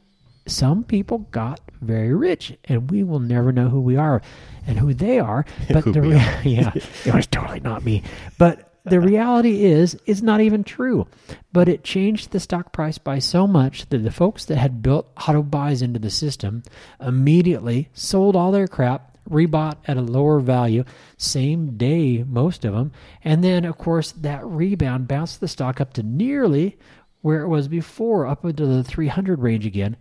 some 0.46 0.84
people 0.84 1.18
got 1.30 1.60
very 1.80 2.14
rich 2.14 2.56
and 2.64 2.90
we 2.90 3.02
will 3.02 3.20
never 3.20 3.52
know 3.52 3.68
who 3.68 3.80
we 3.80 3.96
are 3.96 4.22
and 4.66 4.78
who 4.78 4.94
they 4.94 5.18
are 5.18 5.44
but 5.70 5.84
the 5.84 6.00
rea- 6.00 6.16
are. 6.18 6.42
yeah 6.44 6.72
it 7.04 7.14
was 7.14 7.26
totally 7.26 7.60
not 7.60 7.84
me. 7.84 8.02
But 8.38 8.72
the 8.84 9.00
reality 9.00 9.64
is 9.64 9.98
it's 10.06 10.22
not 10.22 10.40
even 10.40 10.62
true. 10.62 11.08
But 11.52 11.68
it 11.68 11.82
changed 11.82 12.30
the 12.30 12.40
stock 12.40 12.72
price 12.72 12.98
by 12.98 13.18
so 13.18 13.46
much 13.46 13.88
that 13.88 13.98
the 13.98 14.12
folks 14.12 14.44
that 14.44 14.58
had 14.58 14.82
built 14.82 15.10
auto 15.26 15.42
buys 15.42 15.82
into 15.82 15.98
the 15.98 16.10
system 16.10 16.62
immediately 17.00 17.88
sold 17.92 18.36
all 18.36 18.52
their 18.52 18.68
crap 18.68 19.18
rebought 19.28 19.76
at 19.88 19.96
a 19.96 20.02
lower 20.02 20.38
value 20.38 20.84
same 21.16 21.76
day 21.76 22.22
most 22.22 22.64
of 22.64 22.72
them 22.72 22.92
and 23.24 23.42
then 23.42 23.64
of 23.64 23.76
course 23.76 24.12
that 24.12 24.46
rebound 24.46 25.08
bounced 25.08 25.40
the 25.40 25.48
stock 25.48 25.80
up 25.80 25.92
to 25.92 26.00
nearly 26.00 26.78
where 27.22 27.42
it 27.42 27.48
was 27.48 27.66
before 27.66 28.24
up 28.24 28.44
into 28.44 28.64
the 28.64 28.84
300 28.84 29.40
range 29.40 29.66
again 29.66 29.96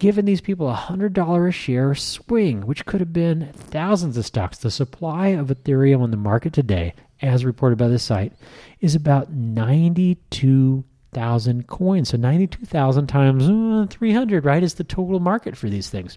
giving 0.00 0.24
these 0.24 0.40
people 0.40 0.68
a 0.68 0.74
hundred 0.74 1.12
dollar 1.12 1.46
a 1.46 1.52
share 1.52 1.94
swing, 1.94 2.66
which 2.66 2.84
could 2.86 3.00
have 3.00 3.12
been 3.12 3.52
thousands 3.52 4.16
of 4.16 4.26
stocks. 4.26 4.58
The 4.58 4.70
supply 4.70 5.28
of 5.28 5.46
Ethereum 5.48 6.00
on 6.00 6.10
the 6.10 6.16
market 6.16 6.52
today, 6.52 6.94
as 7.22 7.44
reported 7.44 7.78
by 7.78 7.86
the 7.86 8.00
site, 8.00 8.32
is 8.80 8.96
about 8.96 9.30
ninety 9.30 10.16
two 10.30 10.82
thousand 11.12 11.68
coins. 11.68 12.08
So 12.08 12.16
ninety 12.16 12.48
two 12.48 12.66
thousand 12.66 13.06
times 13.06 13.48
uh, 13.48 13.86
three 13.88 14.12
hundred, 14.12 14.44
right, 14.44 14.62
is 14.62 14.74
the 14.74 14.84
total 14.84 15.20
market 15.20 15.56
for 15.56 15.68
these 15.68 15.88
things. 15.88 16.16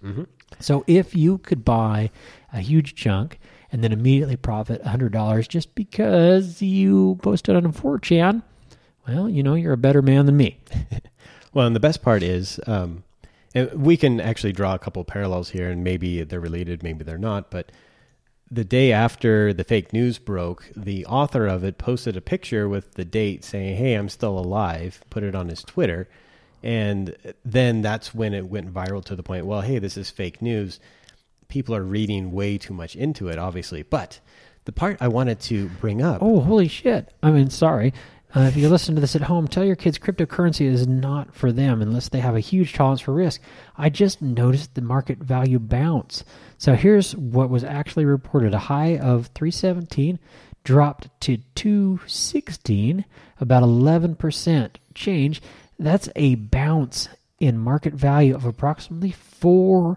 So 0.58 0.82
if 0.88 1.14
you 1.14 1.38
could 1.38 1.64
buy 1.64 2.10
a 2.52 2.60
huge 2.60 2.94
chunk 2.96 3.38
and 3.70 3.84
then 3.84 3.92
immediately 3.92 4.36
profit 4.36 4.82
hundred 4.82 5.12
dollars 5.12 5.46
just 5.46 5.74
because 5.74 6.62
you 6.62 7.18
posted 7.22 7.56
on 7.56 7.72
4chan, 7.72 8.42
well, 9.06 9.28
you 9.28 9.42
know 9.42 9.54
you're 9.54 9.72
a 9.72 9.76
better 9.76 10.00
man 10.02 10.26
than 10.26 10.36
me. 10.36 10.58
Well, 11.54 11.68
and 11.68 11.76
the 11.76 11.80
best 11.80 12.02
part 12.02 12.24
is, 12.24 12.58
um, 12.66 13.04
we 13.74 13.96
can 13.96 14.20
actually 14.20 14.52
draw 14.52 14.74
a 14.74 14.78
couple 14.78 15.04
parallels 15.04 15.50
here, 15.50 15.70
and 15.70 15.84
maybe 15.84 16.22
they're 16.24 16.40
related, 16.40 16.82
maybe 16.82 17.04
they're 17.04 17.18
not. 17.18 17.50
But 17.50 17.70
the 18.50 18.64
day 18.64 18.92
after 18.92 19.52
the 19.52 19.64
fake 19.64 19.92
news 19.92 20.18
broke, 20.18 20.70
the 20.76 21.06
author 21.06 21.46
of 21.46 21.64
it 21.64 21.78
posted 21.78 22.16
a 22.16 22.20
picture 22.20 22.68
with 22.68 22.94
the 22.94 23.04
date 23.04 23.44
saying, 23.44 23.76
"Hey, 23.76 23.94
I'm 23.94 24.08
still 24.08 24.38
alive." 24.38 25.02
Put 25.10 25.22
it 25.22 25.34
on 25.34 25.48
his 25.48 25.62
Twitter, 25.62 26.08
and 26.62 27.16
then 27.44 27.82
that's 27.82 28.14
when 28.14 28.34
it 28.34 28.48
went 28.48 28.72
viral 28.72 29.04
to 29.04 29.16
the 29.16 29.22
point. 29.22 29.46
Well, 29.46 29.60
hey, 29.60 29.78
this 29.78 29.96
is 29.96 30.10
fake 30.10 30.42
news. 30.42 30.80
People 31.48 31.74
are 31.74 31.82
reading 31.82 32.32
way 32.32 32.58
too 32.58 32.74
much 32.74 32.96
into 32.96 33.28
it, 33.28 33.38
obviously. 33.38 33.82
But 33.82 34.20
the 34.64 34.72
part 34.72 34.96
I 35.00 35.08
wanted 35.08 35.40
to 35.40 35.68
bring 35.80 36.02
up, 36.02 36.22
Oh, 36.22 36.40
holy 36.40 36.68
shit. 36.68 37.12
I 37.22 37.30
mean, 37.30 37.50
sorry. 37.50 37.92
Uh, 38.36 38.40
if 38.40 38.56
you 38.56 38.68
listen 38.68 38.96
to 38.96 39.00
this 39.00 39.14
at 39.14 39.22
home, 39.22 39.46
tell 39.46 39.64
your 39.64 39.76
kids 39.76 39.96
cryptocurrency 39.96 40.66
is 40.66 40.88
not 40.88 41.32
for 41.32 41.52
them 41.52 41.80
unless 41.80 42.08
they 42.08 42.18
have 42.18 42.34
a 42.34 42.40
huge 42.40 42.72
tolerance 42.72 43.00
for 43.00 43.14
risk. 43.14 43.40
I 43.76 43.90
just 43.90 44.20
noticed 44.20 44.74
the 44.74 44.82
market 44.82 45.18
value 45.18 45.60
bounce. 45.60 46.24
So 46.58 46.74
here's 46.74 47.14
what 47.14 47.48
was 47.48 47.62
actually 47.62 48.06
reported 48.06 48.52
a 48.52 48.58
high 48.58 48.98
of 48.98 49.28
317 49.28 50.18
dropped 50.64 51.08
to 51.20 51.36
216, 51.54 53.04
about 53.38 53.62
11% 53.62 54.70
change. 54.94 55.42
That's 55.78 56.08
a 56.16 56.34
bounce 56.34 57.08
in 57.38 57.58
market 57.58 57.92
value 57.92 58.34
of 58.34 58.44
approximately 58.44 59.12
4 59.12 59.96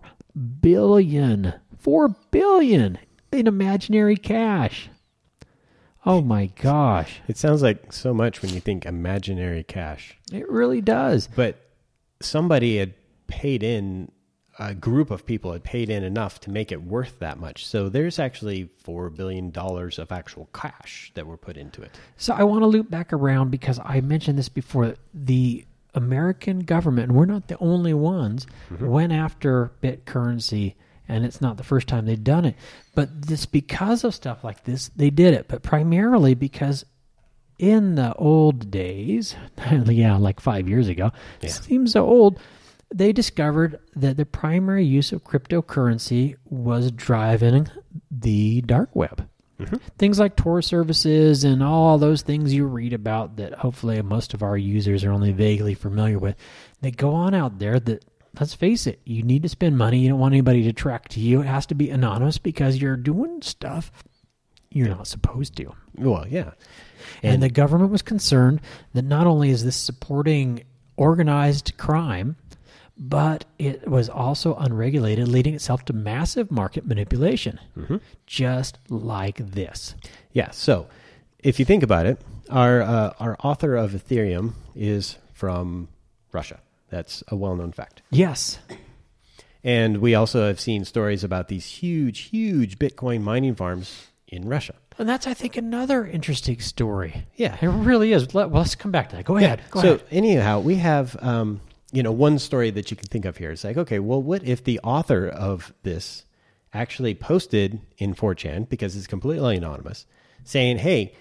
billion. 0.62 1.54
4 1.80 2.10
billion 2.30 3.00
in 3.32 3.48
imaginary 3.48 4.18
cash. 4.18 4.90
Oh 6.08 6.22
my 6.22 6.46
gosh. 6.62 7.20
it 7.28 7.38
sounds 7.38 7.62
like 7.62 7.92
so 7.92 8.14
much 8.14 8.42
when 8.42 8.54
you 8.54 8.62
think 8.62 8.86
imaginary 8.86 9.64
cash. 9.64 10.18
It 10.32 10.50
really 10.50 10.82
does. 10.82 11.28
but 11.36 11.58
somebody 12.22 12.78
had 12.78 12.94
paid 13.28 13.62
in 13.62 14.12
a 14.58 14.74
group 14.74 15.12
of 15.12 15.26
people 15.26 15.52
had 15.52 15.64
paid 15.64 15.90
in 15.90 16.04
enough 16.04 16.40
to 16.40 16.50
make 16.50 16.72
it 16.72 16.82
worth 16.82 17.20
that 17.20 17.38
much 17.38 17.64
so 17.68 17.90
there's 17.90 18.18
actually 18.18 18.68
four 18.80 19.10
billion 19.12 19.52
dollars 19.52 20.00
of 20.00 20.12
actual 20.12 20.50
cash 20.52 21.12
that 21.14 21.28
were 21.28 21.38
put 21.38 21.58
into 21.58 21.82
it 21.84 21.92
So 22.16 22.34
I 22.34 22.44
want 22.44 22.64
to 22.64 22.66
loop 22.66 22.90
back 22.90 23.14
around 23.14 23.52
because 23.52 23.80
I 23.84 24.02
mentioned 24.02 24.40
this 24.40 24.50
before. 24.50 24.96
The 25.14 25.66
American 25.94 26.60
government, 26.60 27.10
and 27.10 27.18
we're 27.18 27.26
not 27.26 27.48
the 27.48 27.58
only 27.60 27.94
ones, 27.94 28.46
mm-hmm. 28.72 28.88
went 28.88 29.12
after 29.12 29.72
bit 29.82 30.06
currency, 30.06 30.76
and 31.08 31.26
it's 31.26 31.42
not 31.42 31.58
the 31.58 31.64
first 31.64 31.88
time 31.88 32.06
they've 32.06 32.24
done 32.24 32.46
it. 32.46 32.56
But 32.96 33.28
this 33.28 33.46
because 33.46 34.04
of 34.04 34.14
stuff 34.16 34.44
like 34.44 34.64
this, 34.64 34.90
they 34.96 35.10
did 35.10 35.34
it. 35.34 35.48
But 35.48 35.64
primarily 35.64 36.34
because 36.36 36.86
in 37.60 37.96
the 37.96 38.14
old 38.16 38.70
days, 38.70 39.36
yeah, 39.72 40.18
like 40.18 40.40
five 40.40 40.68
years 40.70 40.88
ago, 40.88 41.12
Yeah. 41.42 41.50
seems 41.50 41.94
so 41.94 42.06
old. 42.06 42.40
They 42.94 43.12
discovered 43.12 43.80
that 43.96 44.16
the 44.16 44.26
primary 44.26 44.86
use 44.86 45.12
of 45.12 45.24
cryptocurrency 45.24 46.36
was 46.46 46.92
driving 46.92 47.68
the 48.10 48.62
dark 48.62 48.96
web. 48.96 49.28
Mm-hmm. 49.60 49.78
Things 49.98 50.20
like 50.20 50.36
Tor 50.36 50.62
services 50.62 51.44
and 51.44 51.64
all 51.64 51.98
those 51.98 52.22
things 52.22 52.54
you 52.54 52.66
read 52.66 52.94
about 52.94 53.38
that 53.38 53.54
hopefully 53.56 54.00
most 54.04 54.36
of 54.36 54.44
our 54.44 54.56
users 54.56 55.04
are 55.04 55.12
only 55.12 55.32
vaguely 55.32 55.74
familiar 55.74 56.20
with. 56.20 56.36
They 56.82 56.92
go 56.92 57.12
on 57.16 57.34
out 57.34 57.58
there 57.58 57.80
that 57.80 58.06
let's 58.40 58.54
face 58.54 58.88
it, 58.88 59.00
you 59.06 59.24
need 59.24 59.44
to 59.44 59.50
spend 59.50 59.78
money. 59.78 60.00
You 60.00 60.10
don't 60.10 60.20
want 60.20 60.34
anybody 60.34 60.64
to 60.64 60.74
track 60.74 61.10
to 61.10 61.20
you. 61.20 61.42
It 61.42 61.48
has 61.48 61.66
to 61.68 61.76
be 61.76 61.90
anonymous 61.90 62.38
because 62.38 62.78
you're 62.78 62.98
doing 62.98 63.42
stuff 63.42 63.92
you're 64.70 64.90
not 64.90 65.08
supposed 65.08 65.56
to. 65.58 65.74
Well, 65.96 66.26
yeah. 66.28 66.52
And, 67.24 67.42
the 67.42 67.50
government 67.50 67.92
was 67.92 68.02
concerned 68.02 68.62
that 68.94 69.06
not 69.06 69.28
only 69.28 69.50
is 69.50 69.64
this 69.64 69.76
supporting 69.76 70.64
organized 70.98 71.78
crime, 71.78 72.36
but 72.98 73.46
it 73.60 73.88
was 73.88 74.10
also 74.10 74.56
unregulated, 74.56 75.28
leading 75.28 75.54
itself 75.54 75.86
to 75.86 75.94
massive 75.94 76.52
market 76.52 76.86
manipulation, 76.86 77.60
just 78.26 78.80
like 78.90 79.38
this. 79.38 79.96
Yeah. 80.32 80.52
So, 80.52 80.88
if 81.40 81.60
you 81.60 81.66
think 81.66 81.84
about 81.84 82.08
it, 82.08 82.20
our 82.50 82.82
uh, 82.82 83.14
our 83.20 83.38
author 83.44 83.76
of 83.76 83.92
Ethereum 83.92 84.54
is 84.76 85.18
from 85.34 85.88
Russia. 86.32 86.60
That's 86.90 87.24
a 87.28 87.36
well-known 87.36 87.72
fact. 87.72 88.02
Yes. 88.10 88.60
And 89.64 89.98
we 89.98 90.16
also 90.16 90.48
have 90.48 90.60
seen 90.60 90.86
stories 90.86 91.24
about 91.24 91.48
these 91.48 91.66
huge, 91.66 92.20
huge 92.30 92.80
Bitcoin 92.80 93.22
mining 93.22 93.56
farms 93.56 94.08
in 94.28 94.48
Russia. 94.48 94.76
And 94.98 95.08
that's, 95.08 95.28
I 95.28 95.34
think, 95.34 95.58
another 95.58 96.06
interesting 96.06 96.60
story. 96.60 97.26
Yeah. 97.36 97.58
It 97.62 97.68
really 97.68 98.14
is. 98.14 98.34
Let, 98.34 98.50
well, 98.50 98.62
let's 98.62 98.76
come 98.76 98.92
back 98.92 99.10
to 99.10 99.18
that. 99.18 99.26
Go 99.26 99.38
ahead. 99.38 99.62
Go 99.70 99.82
so 99.82 99.94
ahead. 99.96 100.06
anyhow, 100.10 100.60
we 100.60 100.76
have 100.76 101.16
um, 101.22 101.62
you 101.92 102.04
know 102.04 102.12
one 102.12 102.40
story 102.40 102.70
that 102.72 102.92
you 102.92 102.98
can 102.98 103.08
think 103.08 103.26
of 103.26 103.38
here. 103.38 103.52
It's 103.52 103.64
like, 103.64 103.78
okay, 103.78 104.00
well, 104.00 104.22
what 104.22 104.44
if 104.44 104.64
the 104.64 104.80
author 104.80 105.28
of 105.28 105.74
this 105.84 106.26
actually 106.74 107.16
posted 107.16 107.80
in 107.98 108.14
4chan 108.14 108.70
because 108.70 108.96
it's 108.96 109.08
completely 109.08 109.58
anonymous, 109.58 110.06
saying, 110.44 110.80
"Hey, 110.80 111.14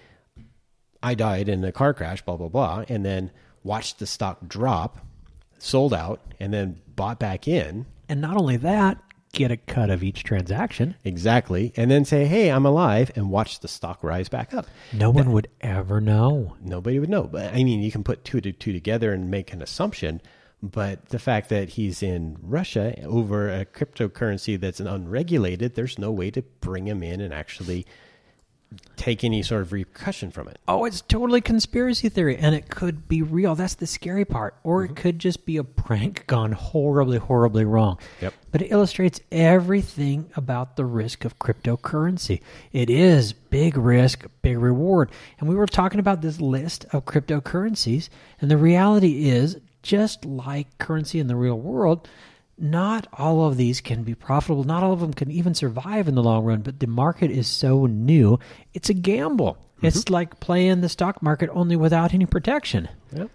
I 1.01 1.15
died 1.15 1.49
in 1.49 1.63
a 1.63 1.71
car 1.71 1.93
crash, 1.93 2.21
blah 2.21 2.37
blah 2.37 2.49
blah," 2.49 2.83
and 2.89 3.05
then 3.05 3.31
watched 3.63 3.99
the 3.99 4.07
stock 4.07 4.47
drop, 4.47 4.99
sold 5.59 5.93
out, 5.93 6.21
and 6.39 6.53
then 6.53 6.81
bought 6.95 7.19
back 7.19 7.47
in. 7.47 7.85
And 8.09 8.21
not 8.21 8.37
only 8.37 8.57
that, 8.57 9.01
get 9.33 9.51
a 9.51 9.57
cut 9.57 9.89
of 9.89 10.03
each 10.03 10.23
transaction. 10.23 10.95
Exactly. 11.03 11.73
And 11.75 11.91
then 11.91 12.05
say, 12.05 12.25
hey, 12.25 12.49
I'm 12.49 12.65
alive, 12.65 13.11
and 13.15 13.29
watch 13.29 13.59
the 13.59 13.67
stock 13.67 14.03
rise 14.03 14.29
back 14.29 14.53
up. 14.53 14.67
No 14.93 15.09
one 15.09 15.31
would 15.31 15.47
ever 15.61 16.01
know. 16.01 16.55
Nobody 16.61 16.99
would 16.99 17.09
know. 17.09 17.23
But 17.23 17.53
I 17.53 17.63
mean, 17.63 17.81
you 17.81 17.91
can 17.91 18.03
put 18.03 18.23
two 18.23 18.41
to 18.41 18.51
two 18.51 18.73
together 18.73 19.13
and 19.13 19.29
make 19.29 19.53
an 19.53 19.61
assumption. 19.61 20.21
But 20.63 21.09
the 21.09 21.19
fact 21.19 21.49
that 21.49 21.69
he's 21.69 22.01
in 22.01 22.37
Russia 22.41 22.99
over 23.05 23.47
a 23.47 23.63
cryptocurrency 23.63 24.59
that's 24.59 24.79
unregulated, 24.79 25.75
there's 25.75 25.99
no 25.99 26.11
way 26.11 26.31
to 26.31 26.41
bring 26.41 26.87
him 26.87 27.03
in 27.03 27.21
and 27.21 27.31
actually 27.31 27.85
take 28.95 29.23
any 29.23 29.41
sort 29.41 29.61
of 29.61 29.71
repercussion 29.71 30.31
from 30.31 30.47
it. 30.47 30.59
Oh, 30.67 30.85
it's 30.85 31.01
totally 31.01 31.39
conspiracy 31.39 32.09
theory, 32.09 32.37
and 32.37 32.53
it 32.53 32.69
could 32.69 33.07
be 33.07 33.21
real. 33.21 33.55
That's 33.55 33.75
the 33.75 33.87
scary 33.87 34.25
part. 34.25 34.55
Or 34.63 34.83
it 34.83 34.87
mm-hmm. 34.87 34.95
could 34.95 35.19
just 35.19 35.45
be 35.45 35.57
a 35.57 35.63
prank 35.63 36.27
gone 36.27 36.51
horribly, 36.51 37.17
horribly 37.17 37.63
wrong. 37.63 37.97
Yep. 38.21 38.33
But 38.51 38.61
it 38.63 38.71
illustrates 38.71 39.19
everything 39.31 40.29
about 40.35 40.75
the 40.75 40.85
risk 40.85 41.25
of 41.25 41.39
cryptocurrency. 41.39 42.41
It 42.73 42.89
is 42.89 43.33
big 43.33 43.77
risk, 43.77 44.25
big 44.41 44.57
reward. 44.57 45.11
And 45.39 45.47
we 45.47 45.55
were 45.55 45.67
talking 45.67 45.99
about 45.99 46.21
this 46.21 46.41
list 46.41 46.85
of 46.91 47.05
cryptocurrencies, 47.05 48.09
and 48.41 48.51
the 48.51 48.57
reality 48.57 49.29
is 49.29 49.57
just 49.83 50.25
like 50.25 50.77
currency 50.79 51.19
in 51.19 51.27
the 51.27 51.35
real 51.35 51.57
world, 51.57 52.09
not 52.57 53.07
all 53.13 53.45
of 53.45 53.57
these 53.57 53.81
can 53.81 54.03
be 54.03 54.15
profitable. 54.15 54.63
Not 54.63 54.83
all 54.83 54.93
of 54.93 54.99
them 54.99 55.13
can 55.13 55.31
even 55.31 55.53
survive 55.53 56.07
in 56.07 56.15
the 56.15 56.23
long 56.23 56.43
run, 56.43 56.61
but 56.61 56.79
the 56.79 56.87
market 56.87 57.31
is 57.31 57.47
so 57.47 57.85
new, 57.85 58.39
it's 58.73 58.89
a 58.89 58.93
gamble. 58.93 59.57
It's 59.81 60.09
like 60.09 60.39
playing 60.39 60.81
the 60.81 60.89
stock 60.89 61.21
market 61.21 61.51
only 61.53 61.75
without 61.75 62.13
any 62.13 62.25
protection. 62.25 62.89
Yep. 63.13 63.29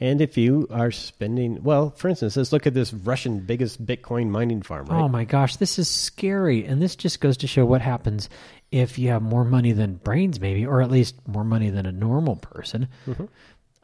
And 0.00 0.20
if 0.20 0.36
you 0.36 0.66
are 0.70 0.90
spending, 0.90 1.62
well, 1.62 1.90
for 1.90 2.08
instance, 2.08 2.36
let's 2.36 2.52
look 2.52 2.66
at 2.66 2.74
this 2.74 2.92
Russian 2.92 3.40
biggest 3.40 3.84
Bitcoin 3.84 4.28
mining 4.28 4.62
farm, 4.62 4.86
right? 4.86 5.00
Oh 5.00 5.08
my 5.08 5.24
gosh, 5.24 5.56
this 5.56 5.78
is 5.78 5.88
scary. 5.88 6.64
And 6.64 6.82
this 6.82 6.96
just 6.96 7.20
goes 7.20 7.36
to 7.38 7.46
show 7.46 7.64
what 7.64 7.80
happens 7.80 8.28
if 8.72 8.98
you 8.98 9.10
have 9.10 9.22
more 9.22 9.44
money 9.44 9.70
than 9.70 9.94
brains, 9.94 10.40
maybe, 10.40 10.66
or 10.66 10.82
at 10.82 10.90
least 10.90 11.14
more 11.28 11.44
money 11.44 11.70
than 11.70 11.86
a 11.86 11.92
normal 11.92 12.36
person. 12.36 12.88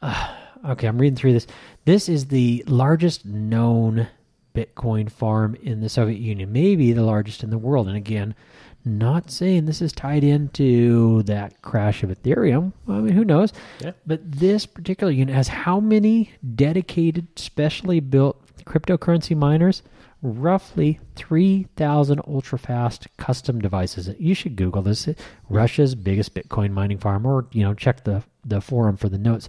Uh, 0.03 0.35
okay, 0.71 0.89
I'm 0.89 0.99
reading 0.99 1.17
through 1.17 1.35
this. 1.35 1.47
This 1.85 2.09
is 2.09 2.27
the 2.27 2.65
largest 2.67 3.25
known 3.25 4.09
Bitcoin 4.55 5.11
farm 5.11 5.55
in 5.63 5.81
the 5.81 5.89
Soviet 5.89 6.19
Union, 6.19 6.53
maybe 6.53 6.93
the 6.93 7.03
largest 7.03 7.43
in 7.43 7.51
the 7.51 7.59
world. 7.59 7.89
And 7.89 7.97
again, 7.97 8.35
not 8.85 9.31
saying 9.31 9.67
this 9.67 9.83
is 9.83 9.93
tied 9.93 10.25
into 10.25 11.23
that 11.25 11.61
crash 11.63 12.03
of 12.03 12.11
Ethereum. 12.11 12.73
I 12.89 12.93
mean, 12.93 13.15
who 13.15 13.25
knows? 13.25 13.53
Yeah. 13.81 13.93
But 14.07 14.21
this 14.31 14.67
particular 14.67 15.13
unit 15.13 15.35
has 15.35 15.49
how 15.49 15.81
many 15.81 16.33
dedicated, 16.55 17.39
specially 17.39 18.01
built 18.01 18.43
cryptocurrency 18.65 19.37
miners? 19.37 19.83
Roughly 20.23 21.01
3,000 21.17 22.21
ultra 22.27 22.59
fast 22.59 23.07
custom 23.17 23.61
devices. 23.61 24.11
You 24.19 24.35
should 24.35 24.57
Google 24.57 24.83
this. 24.83 25.09
Russia's 25.49 25.95
biggest 25.95 26.35
Bitcoin 26.35 26.73
mining 26.73 26.99
farm, 26.99 27.25
or 27.25 27.47
you 27.53 27.63
know, 27.63 27.73
check 27.73 28.05
the 28.05 28.23
the 28.45 28.61
forum 28.61 28.97
for 28.97 29.09
the 29.09 29.19
notes. 29.19 29.49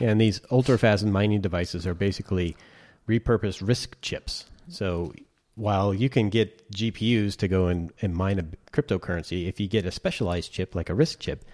And 0.00 0.20
these 0.20 0.40
ultra 0.50 0.78
fast 0.78 1.04
mining 1.04 1.40
devices 1.40 1.86
are 1.86 1.94
basically 1.94 2.56
repurposed 3.08 3.62
RISC 3.62 3.94
chips. 4.00 4.46
So 4.68 5.12
while 5.54 5.92
you 5.92 6.08
can 6.08 6.30
get 6.30 6.70
GPUs 6.72 7.36
to 7.36 7.48
go 7.48 7.66
and, 7.66 7.92
and 8.00 8.14
mine 8.14 8.38
a 8.38 8.44
cryptocurrency, 8.72 9.48
if 9.48 9.60
you 9.60 9.68
get 9.68 9.84
a 9.86 9.90
specialized 9.90 10.52
chip 10.52 10.74
like 10.74 10.88
a 10.88 10.94
RISC 10.94 11.18
chip, 11.18 11.44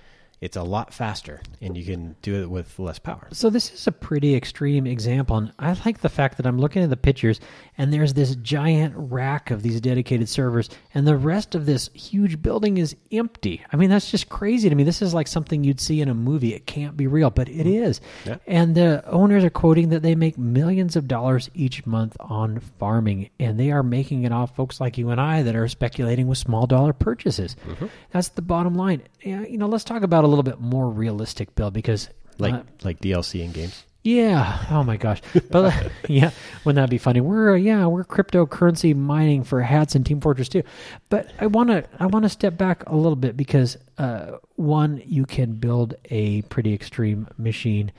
it's 0.40 0.56
a 0.56 0.62
lot 0.62 0.94
faster 0.94 1.40
and 1.60 1.76
you 1.76 1.84
can 1.84 2.14
do 2.22 2.42
it 2.42 2.50
with 2.50 2.78
less 2.78 2.98
power. 2.98 3.28
So 3.32 3.50
this 3.50 3.72
is 3.72 3.86
a 3.86 3.92
pretty 3.92 4.34
extreme 4.34 4.86
example, 4.86 5.36
and 5.36 5.52
I 5.58 5.76
like 5.84 6.00
the 6.00 6.08
fact 6.08 6.36
that 6.36 6.46
I'm 6.46 6.58
looking 6.58 6.82
at 6.82 6.90
the 6.90 6.96
pictures, 6.96 7.40
and 7.76 7.92
there's 7.92 8.14
this 8.14 8.36
giant 8.36 8.94
rack 8.96 9.50
of 9.50 9.62
these 9.62 9.80
dedicated 9.80 10.28
servers, 10.28 10.70
and 10.94 11.06
the 11.06 11.16
rest 11.16 11.54
of 11.54 11.66
this 11.66 11.90
huge 11.94 12.40
building 12.40 12.78
is 12.78 12.94
empty. 13.10 13.64
I 13.72 13.76
mean, 13.76 13.90
that's 13.90 14.10
just 14.10 14.28
crazy 14.28 14.68
to 14.68 14.74
me. 14.74 14.84
This 14.84 15.02
is 15.02 15.14
like 15.14 15.26
something 15.26 15.64
you'd 15.64 15.80
see 15.80 16.00
in 16.00 16.08
a 16.08 16.14
movie. 16.14 16.54
It 16.54 16.66
can't 16.66 16.96
be 16.96 17.06
real, 17.06 17.30
but 17.30 17.48
it 17.48 17.66
mm-hmm. 17.66 17.84
is. 17.84 18.00
Yeah. 18.24 18.36
And 18.46 18.74
the 18.74 19.04
owners 19.08 19.44
are 19.44 19.50
quoting 19.50 19.88
that 19.90 20.02
they 20.02 20.14
make 20.14 20.38
millions 20.38 20.96
of 20.96 21.08
dollars 21.08 21.50
each 21.54 21.84
month 21.86 22.16
on 22.20 22.60
farming, 22.78 23.30
and 23.40 23.58
they 23.58 23.70
are 23.72 23.82
making 23.82 24.24
it 24.24 24.32
off 24.32 24.54
folks 24.54 24.80
like 24.80 24.98
you 24.98 25.10
and 25.10 25.20
I 25.20 25.42
that 25.42 25.56
are 25.56 25.68
speculating 25.68 26.28
with 26.28 26.38
small 26.38 26.66
dollar 26.66 26.92
purchases. 26.92 27.56
Mm-hmm. 27.66 27.86
That's 28.10 28.28
the 28.28 28.42
bottom 28.42 28.74
line. 28.74 29.02
Yeah, 29.22 29.42
You 29.42 29.58
know, 29.58 29.66
let's 29.66 29.84
talk 29.84 30.02
about 30.02 30.24
a 30.28 30.30
little 30.30 30.42
bit 30.44 30.60
more 30.60 30.88
realistic, 30.90 31.54
Bill, 31.54 31.70
because 31.70 32.08
Like 32.38 32.54
uh, 32.54 32.62
like 32.84 33.00
DLC 33.00 33.42
in 33.42 33.52
games. 33.52 33.84
yeah. 34.04 34.64
Oh 34.70 34.84
my 34.84 34.96
gosh. 34.96 35.20
But 35.50 35.64
uh, 35.74 35.88
yeah, 36.08 36.30
wouldn't 36.64 36.76
that 36.82 36.90
be 36.90 36.98
funny? 36.98 37.20
We're 37.20 37.54
uh, 37.54 37.56
yeah, 37.56 37.86
we're 37.86 38.04
cryptocurrency 38.04 38.94
mining 38.94 39.42
for 39.44 39.60
hats 39.62 39.94
and 39.94 40.06
Team 40.06 40.20
Fortress 40.20 40.48
2. 40.48 40.62
But 41.08 41.32
I 41.40 41.46
want 41.46 41.70
to 41.70 41.84
I 41.98 42.06
want 42.06 42.22
to 42.24 42.28
step 42.28 42.56
back 42.56 42.84
a 42.88 42.94
little 42.94 43.16
bit 43.16 43.36
because 43.36 43.76
uh, 43.98 44.38
one, 44.56 45.02
you 45.04 45.24
can 45.26 45.54
build 45.54 45.94
a 46.10 46.42
pretty 46.42 46.72
extreme 46.74 47.26
machine 47.36 47.90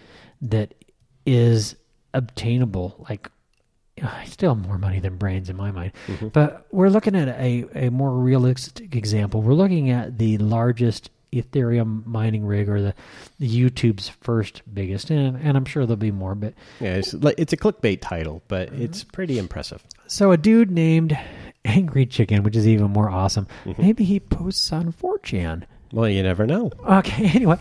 that 0.41 0.73
is 1.25 1.75
obtainable 2.13 3.05
like 3.09 3.29
I 4.01 4.23
still 4.25 4.55
have 4.55 4.65
more 4.65 4.77
money 4.77 4.99
than 5.01 5.17
brains 5.17 5.49
in 5.49 5.57
my 5.57 5.71
mind. 5.71 5.91
But 6.31 6.67
we're 6.71 6.87
looking 6.89 7.15
at 7.15 7.27
a, 7.27 7.65
a 7.75 7.89
more 7.91 8.11
realistic 8.17 8.95
example. 8.95 9.41
We're 9.41 9.53
looking 9.53 9.89
at 9.89 10.17
the 10.17 10.37
largest 10.37 11.09
Ethereum 11.31 12.05
mining 12.05 12.45
rig 12.45 12.69
or 12.69 12.81
the, 12.81 12.93
the 13.39 13.47
YouTube's 13.47 14.09
first 14.09 14.61
biggest, 14.73 15.09
and, 15.09 15.37
and 15.37 15.55
I'm 15.57 15.65
sure 15.65 15.85
there'll 15.85 15.97
be 15.97 16.11
more. 16.11 16.35
But 16.35 16.53
Yeah, 16.79 16.95
it's 16.95 17.13
it's 17.13 17.53
a 17.53 17.57
clickbait 17.57 18.01
title, 18.01 18.41
but 18.47 18.69
it's 18.73 19.03
pretty 19.03 19.37
impressive. 19.37 19.83
so 20.07 20.31
a 20.31 20.37
dude 20.37 20.71
named 20.71 21.17
Angry 21.65 22.05
Chicken, 22.05 22.43
which 22.43 22.55
is 22.55 22.67
even 22.67 22.91
more 22.91 23.09
awesome, 23.09 23.47
maybe 23.77 24.03
he 24.03 24.19
posts 24.19 24.71
on 24.71 24.91
4chan. 24.93 25.63
Well, 25.91 26.07
you 26.09 26.21
never 26.23 26.45
know. 26.45 26.71
Okay, 26.87 27.25
anyway, 27.35 27.57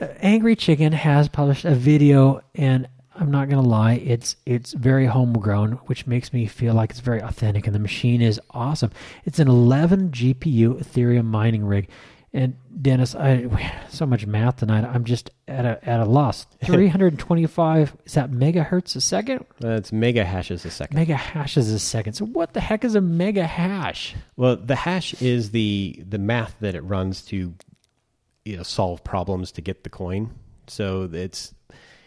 uh, 0.00 0.06
Angry 0.20 0.56
Chicken 0.56 0.92
has 0.92 1.28
published 1.28 1.64
a 1.64 1.74
video, 1.74 2.42
and 2.54 2.88
I'm 3.14 3.30
not 3.30 3.48
gonna 3.50 3.60
lie, 3.60 3.94
it's 3.94 4.36
it's 4.46 4.72
very 4.72 5.06
homegrown, 5.06 5.72
which 5.86 6.06
makes 6.06 6.32
me 6.32 6.46
feel 6.46 6.74
like 6.74 6.90
it's 6.90 7.00
very 7.00 7.20
authentic, 7.20 7.66
and 7.66 7.74
the 7.74 7.78
machine 7.80 8.22
is 8.22 8.40
awesome. 8.50 8.90
It's 9.24 9.38
an 9.38 9.48
11 9.48 10.12
GPU 10.12 10.80
Ethereum 10.82 11.24
mining 11.26 11.64
rig, 11.64 11.88
and 12.34 12.56
Dennis, 12.80 13.14
I 13.14 13.46
so 13.90 14.06
much 14.06 14.26
math 14.26 14.56
tonight. 14.56 14.84
I'm 14.84 15.04
just 15.04 15.30
at 15.46 15.64
a 15.64 15.88
at 15.88 16.00
a 16.00 16.04
loss. 16.04 16.46
325 16.64 17.96
is 18.04 18.14
that 18.14 18.30
megahertz 18.30 18.96
a 18.96 19.00
second? 19.00 19.44
That's 19.60 19.92
mega 19.92 20.24
hashes 20.24 20.64
a 20.64 20.70
second. 20.70 20.96
Mega 20.96 21.14
hashes 21.14 21.70
a 21.70 21.78
second. 21.78 22.14
So 22.14 22.24
what 22.24 22.54
the 22.54 22.60
heck 22.60 22.84
is 22.84 22.94
a 22.94 23.00
mega 23.00 23.46
hash? 23.46 24.14
Well, 24.36 24.56
the 24.56 24.76
hash 24.76 25.20
is 25.22 25.50
the 25.50 26.02
the 26.08 26.18
math 26.18 26.56
that 26.60 26.74
it 26.74 26.82
runs 26.82 27.22
to 27.26 27.54
you 28.44 28.56
know 28.56 28.62
solve 28.62 29.04
problems 29.04 29.52
to 29.52 29.60
get 29.60 29.84
the 29.84 29.90
coin. 29.90 30.30
So 30.66 31.08
it's 31.12 31.54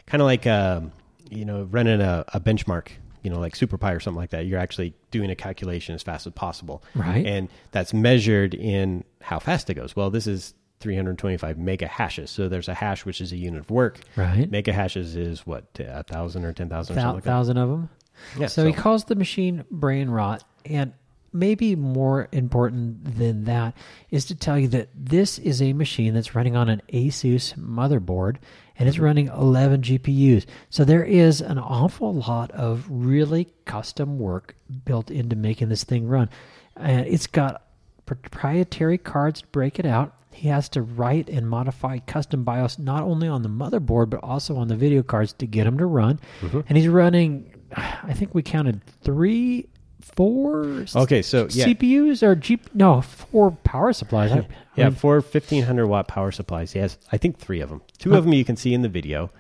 kind 0.08 0.22
of 0.22 0.26
like 0.26 0.48
um, 0.48 0.92
you 1.30 1.46
know 1.46 1.64
running 1.64 2.02
a, 2.02 2.26
a 2.30 2.40
benchmark, 2.40 2.90
you 3.22 3.30
know, 3.30 3.40
like 3.40 3.54
SuperPi 3.54 3.96
or 3.96 4.00
something 4.00 4.20
like 4.20 4.32
that. 4.32 4.46
You're 4.46 4.60
actually 4.60 4.94
doing 5.12 5.30
a 5.30 5.36
calculation 5.36 5.96
as 5.96 6.04
fast 6.04 6.28
as 6.28 6.34
possible, 6.34 6.84
Right. 6.94 7.26
And 7.26 7.50
that's 7.72 7.94
measured 7.94 8.54
in 8.54 9.04
how 9.26 9.40
fast 9.40 9.70
it 9.70 9.74
goes. 9.74 9.96
Well, 9.96 10.12
this 10.12 10.28
is 10.28 10.54
325 10.82 11.58
mega 11.58 11.88
hashes. 11.88 12.30
So 12.30 12.48
there's 12.48 12.68
a 12.68 12.74
hash 12.76 13.06
which 13.06 13.22
is 13.22 13.32
a 13.32 13.38
unit 13.38 13.62
of 13.62 13.72
work. 13.72 14.00
Right. 14.16 14.50
Mega 14.50 14.72
hashes 14.72 15.16
is 15.16 15.46
what 15.48 15.66
a 15.80 16.04
thousand 16.04 16.46
or 16.46 16.54
ten 16.54 16.70
thousand 16.70 16.94
or 16.94 16.96
Thou- 16.96 17.02
something 17.02 17.16
like 17.16 17.24
that. 17.24 17.30
thousand 17.30 17.58
of 17.58 17.70
them. 17.70 17.90
Yeah, 18.38 18.48
so, 18.48 18.66
he 18.66 18.72
calls 18.72 19.06
the 19.06 19.16
machine 19.16 19.66
brain 19.70 20.10
rot. 20.10 20.44
And 20.66 20.94
maybe 21.34 21.76
more 21.76 22.30
important 22.32 23.18
than 23.18 23.44
that 23.46 23.76
is 24.10 24.26
to 24.26 24.36
tell 24.36 24.58
you 24.58 24.70
that 24.70 24.90
this 24.96 25.38
is 25.40 25.62
a 25.62 25.74
machine 25.74 26.14
that's 26.14 26.34
running 26.34 26.56
on 26.56 26.70
an 26.70 26.82
Asus 26.94 27.58
motherboard 27.58 28.38
and 28.78 28.88
it's 28.88 29.00
running 29.00 29.28
11 29.28 29.82
GPUs. 29.82 30.46
So 30.70 30.86
there 30.86 31.04
is 31.04 31.42
an 31.42 31.58
awful 31.58 32.14
lot 32.14 32.52
of 32.52 32.86
really 32.90 33.48
custom 33.66 34.18
work 34.18 34.56
built 34.86 35.12
into 35.12 35.36
making 35.36 35.70
this 35.70 35.84
thing 35.84 36.08
run. 36.08 36.30
And 36.78 37.06
it's 37.08 37.28
got 37.28 37.65
proprietary 38.06 38.98
cards 38.98 39.42
to 39.42 39.48
break 39.48 39.80
it 39.80 39.86
out. 39.86 40.14
He 40.32 40.50
has 40.50 40.68
to 40.70 40.82
write 40.82 41.30
and 41.30 41.50
modify 41.50 42.00
custom 42.00 42.44
BIOS 42.44 42.78
not 42.78 43.04
only 43.04 43.28
on 43.28 43.42
the 43.42 43.50
motherboard 43.50 44.10
but 44.10 44.20
also 44.22 44.58
on 44.58 44.68
the 44.68 44.76
video 44.76 45.02
cards 45.02 45.32
to 45.34 45.46
get 45.48 45.64
them 45.64 45.78
to 45.78 45.86
run. 45.86 46.20
Mm-hmm. 46.42 46.62
And 46.68 46.78
he's 46.78 46.88
running, 46.90 47.54
I 47.76 48.14
think 48.14 48.36
we 48.36 48.44
counted 48.44 48.82
three, 49.02 49.70
four. 50.02 50.86
Okay, 50.96 51.22
so 51.22 51.48
yeah. 51.52 51.66
CPUs 51.68 52.22
or 52.22 52.36
G? 52.36 52.60
No, 52.74 53.02
four 53.02 53.52
power 53.64 53.94
supplies. 53.94 54.32
I, 54.32 54.48
Yeah, 54.76 54.88
I 54.88 54.90
mean, 54.90 54.98
four 54.98 55.16
1500 55.22 55.88
watt 55.88 56.10
power 56.10 56.34
supplies. 56.34 56.74
He 56.74 56.80
has, 56.80 56.98
I 57.10 57.18
think, 57.18 57.38
three 57.40 57.62
of 57.62 57.70
them. 57.70 57.82
Two 57.98 58.12
Huh. 58.12 58.18
of 58.18 58.26
them 58.26 58.34
you 58.34 58.44
can 58.44 58.58
see 58.58 58.74
in 58.74 58.82
the 58.82 58.90
video. 58.90 59.32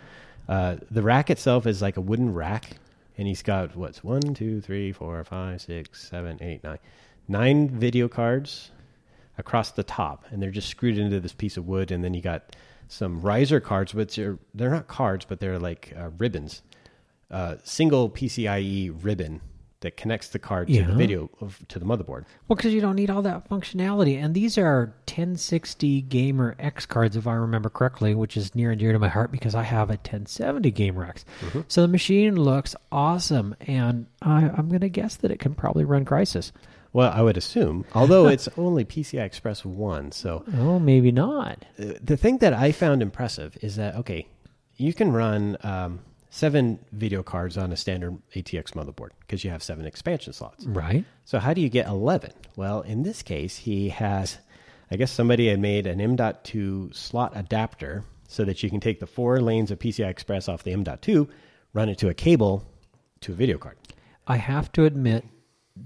Uh, 0.47 0.78
the 0.89 1.01
rack 1.01 1.30
itself 1.30 1.67
is 1.67 1.82
like 1.82 1.97
a 1.97 2.01
wooden 2.01 2.34
rack, 2.34 2.78
and 3.17 3.28
he's 3.28 3.41
got 3.41 3.75
what's 3.75 4.01
one, 4.01 4.21
two, 4.34 4.62
three, 4.62 4.93
four, 4.93 5.21
five, 5.25 5.60
six, 5.62 6.08
seven, 6.08 6.38
eight, 6.41 6.63
nine, 6.63 6.78
nine 7.27 7.69
video 7.69 8.07
cards 8.07 8.71
across 9.38 9.71
the 9.71 9.83
top, 9.83 10.25
and 10.31 10.41
they're 10.41 10.51
just 10.51 10.69
screwed 10.69 10.97
into 10.97 11.19
this 11.19 11.33
piece 11.33 11.57
of 11.57 11.67
wood. 11.67 11.91
And 11.91 12.03
then 12.03 12.13
you 12.13 12.21
got 12.21 12.55
some 12.88 13.21
riser 13.21 13.59
cards, 13.59 13.93
which 13.93 14.17
are 14.19 14.38
they're 14.53 14.69
not 14.69 14.88
cards, 14.88 15.25
but 15.25 15.39
they're 15.39 15.59
like 15.59 15.93
uh, 15.97 16.09
ribbons, 16.17 16.61
uh, 17.31 17.55
single 17.63 18.09
PCIe 18.09 18.95
ribbon 19.03 19.41
that 19.81 19.97
connects 19.97 20.29
the 20.29 20.39
card 20.39 20.67
to 20.67 20.73
Yeah. 20.73 20.88
the 20.88 20.93
video 20.95 21.29
of, 21.41 21.59
to 21.67 21.77
the 21.77 21.85
motherboard. 21.85 22.23
Well, 22.47 22.55
because 22.55 22.73
you 22.73 22.81
don't 22.81 22.95
need 22.95 23.09
all 23.11 23.21
that 23.23 23.47
functionality. 23.49 24.17
And 24.23 24.33
these 24.33 24.57
are 24.57 24.93
1060 25.07 26.01
Gamer 26.03 26.55
X 26.57 26.85
cards, 26.85 27.15
if 27.15 27.27
I 27.27 27.33
remember 27.33 27.69
correctly, 27.69 28.15
which 28.15 28.38
is 28.38 28.55
near 28.55 28.71
and 28.71 28.79
dear 28.79 28.93
to 28.93 28.99
my 28.99 29.09
heart 29.09 29.31
because 29.31 29.53
I 29.53 29.63
have 29.63 29.89
a 29.89 29.93
1070 29.93 30.71
Gamer 30.71 31.05
X. 31.05 31.25
So 31.67 31.81
the 31.81 31.88
machine 31.88 32.35
looks 32.35 32.75
awesome. 32.91 33.53
And 33.61 34.07
I, 34.21 34.49
I'm 34.55 34.69
going 34.69 34.79
to 34.81 34.89
guess 34.89 35.17
that 35.17 35.29
it 35.29 35.39
can 35.39 35.53
probably 35.53 35.83
run 35.83 36.05
Crysis. 36.05 36.51
Well, 36.95 37.12
I 37.13 37.21
would 37.21 37.36
assume, 37.36 37.84
although 37.93 38.27
it's 38.27 38.47
only 38.58 38.86
PCI 38.86 39.19
Express 39.25 39.65
1. 39.65 40.13
So 40.13 40.45
Oh, 40.58 40.79
maybe 40.79 41.12
not. 41.12 41.65
uh, 41.77 41.95
the 42.01 42.15
thing 42.15 42.38
that 42.38 42.53
I 42.53 42.71
found 42.71 43.01
impressive 43.01 43.58
is 43.62 43.75
that, 43.75 43.95
okay, 43.95 44.29
you 44.77 44.93
can 44.93 45.12
run 45.12 45.58
um, 45.62 45.99
seven 46.29 46.79
video 46.93 47.21
cards 47.21 47.58
on 47.58 47.73
a 47.73 47.75
standard 47.75 48.17
ATX 48.34 48.71
motherboard 48.75 49.10
because 49.19 49.43
you 49.43 49.49
have 49.49 49.62
seven 49.62 49.86
expansion 49.86 50.31
slots. 50.31 50.65
Right. 50.65 51.03
So, 51.25 51.38
how 51.38 51.53
do 51.53 51.60
you 51.60 51.67
get 51.67 51.86
11? 51.88 52.31
Well, 52.55 52.79
in 52.79 53.03
this 53.03 53.21
case, 53.23 53.58
he 53.58 53.89
has, 53.89 54.38
I 54.89 54.95
guess 54.95 55.12
somebody 55.12 55.49
had 55.49 55.60
made 55.60 55.88
an 55.88 55.99
M.2 55.99 56.95
slot 56.95 57.34
adapter 57.36 58.05
so 58.29 58.45
that 58.45 58.63
you 58.63 58.69
can 58.69 58.79
take 58.79 59.01
the 59.01 59.05
four 59.08 59.41
lanes 59.41 59.69
of 59.69 59.79
PCI 59.79 60.08
Express 60.08 60.47
off 60.47 60.63
the 60.63 60.71
M.2, 60.71 61.27
run 61.73 61.89
it 61.89 61.97
to 61.97 62.08
a 62.08 62.13
cable 62.13 62.63
to 63.19 63.34
a 63.34 63.36
video 63.36 63.58
card. 63.58 63.75
I 64.27 64.38
have 64.38 64.71
to 64.71 64.86
admit 64.86 65.25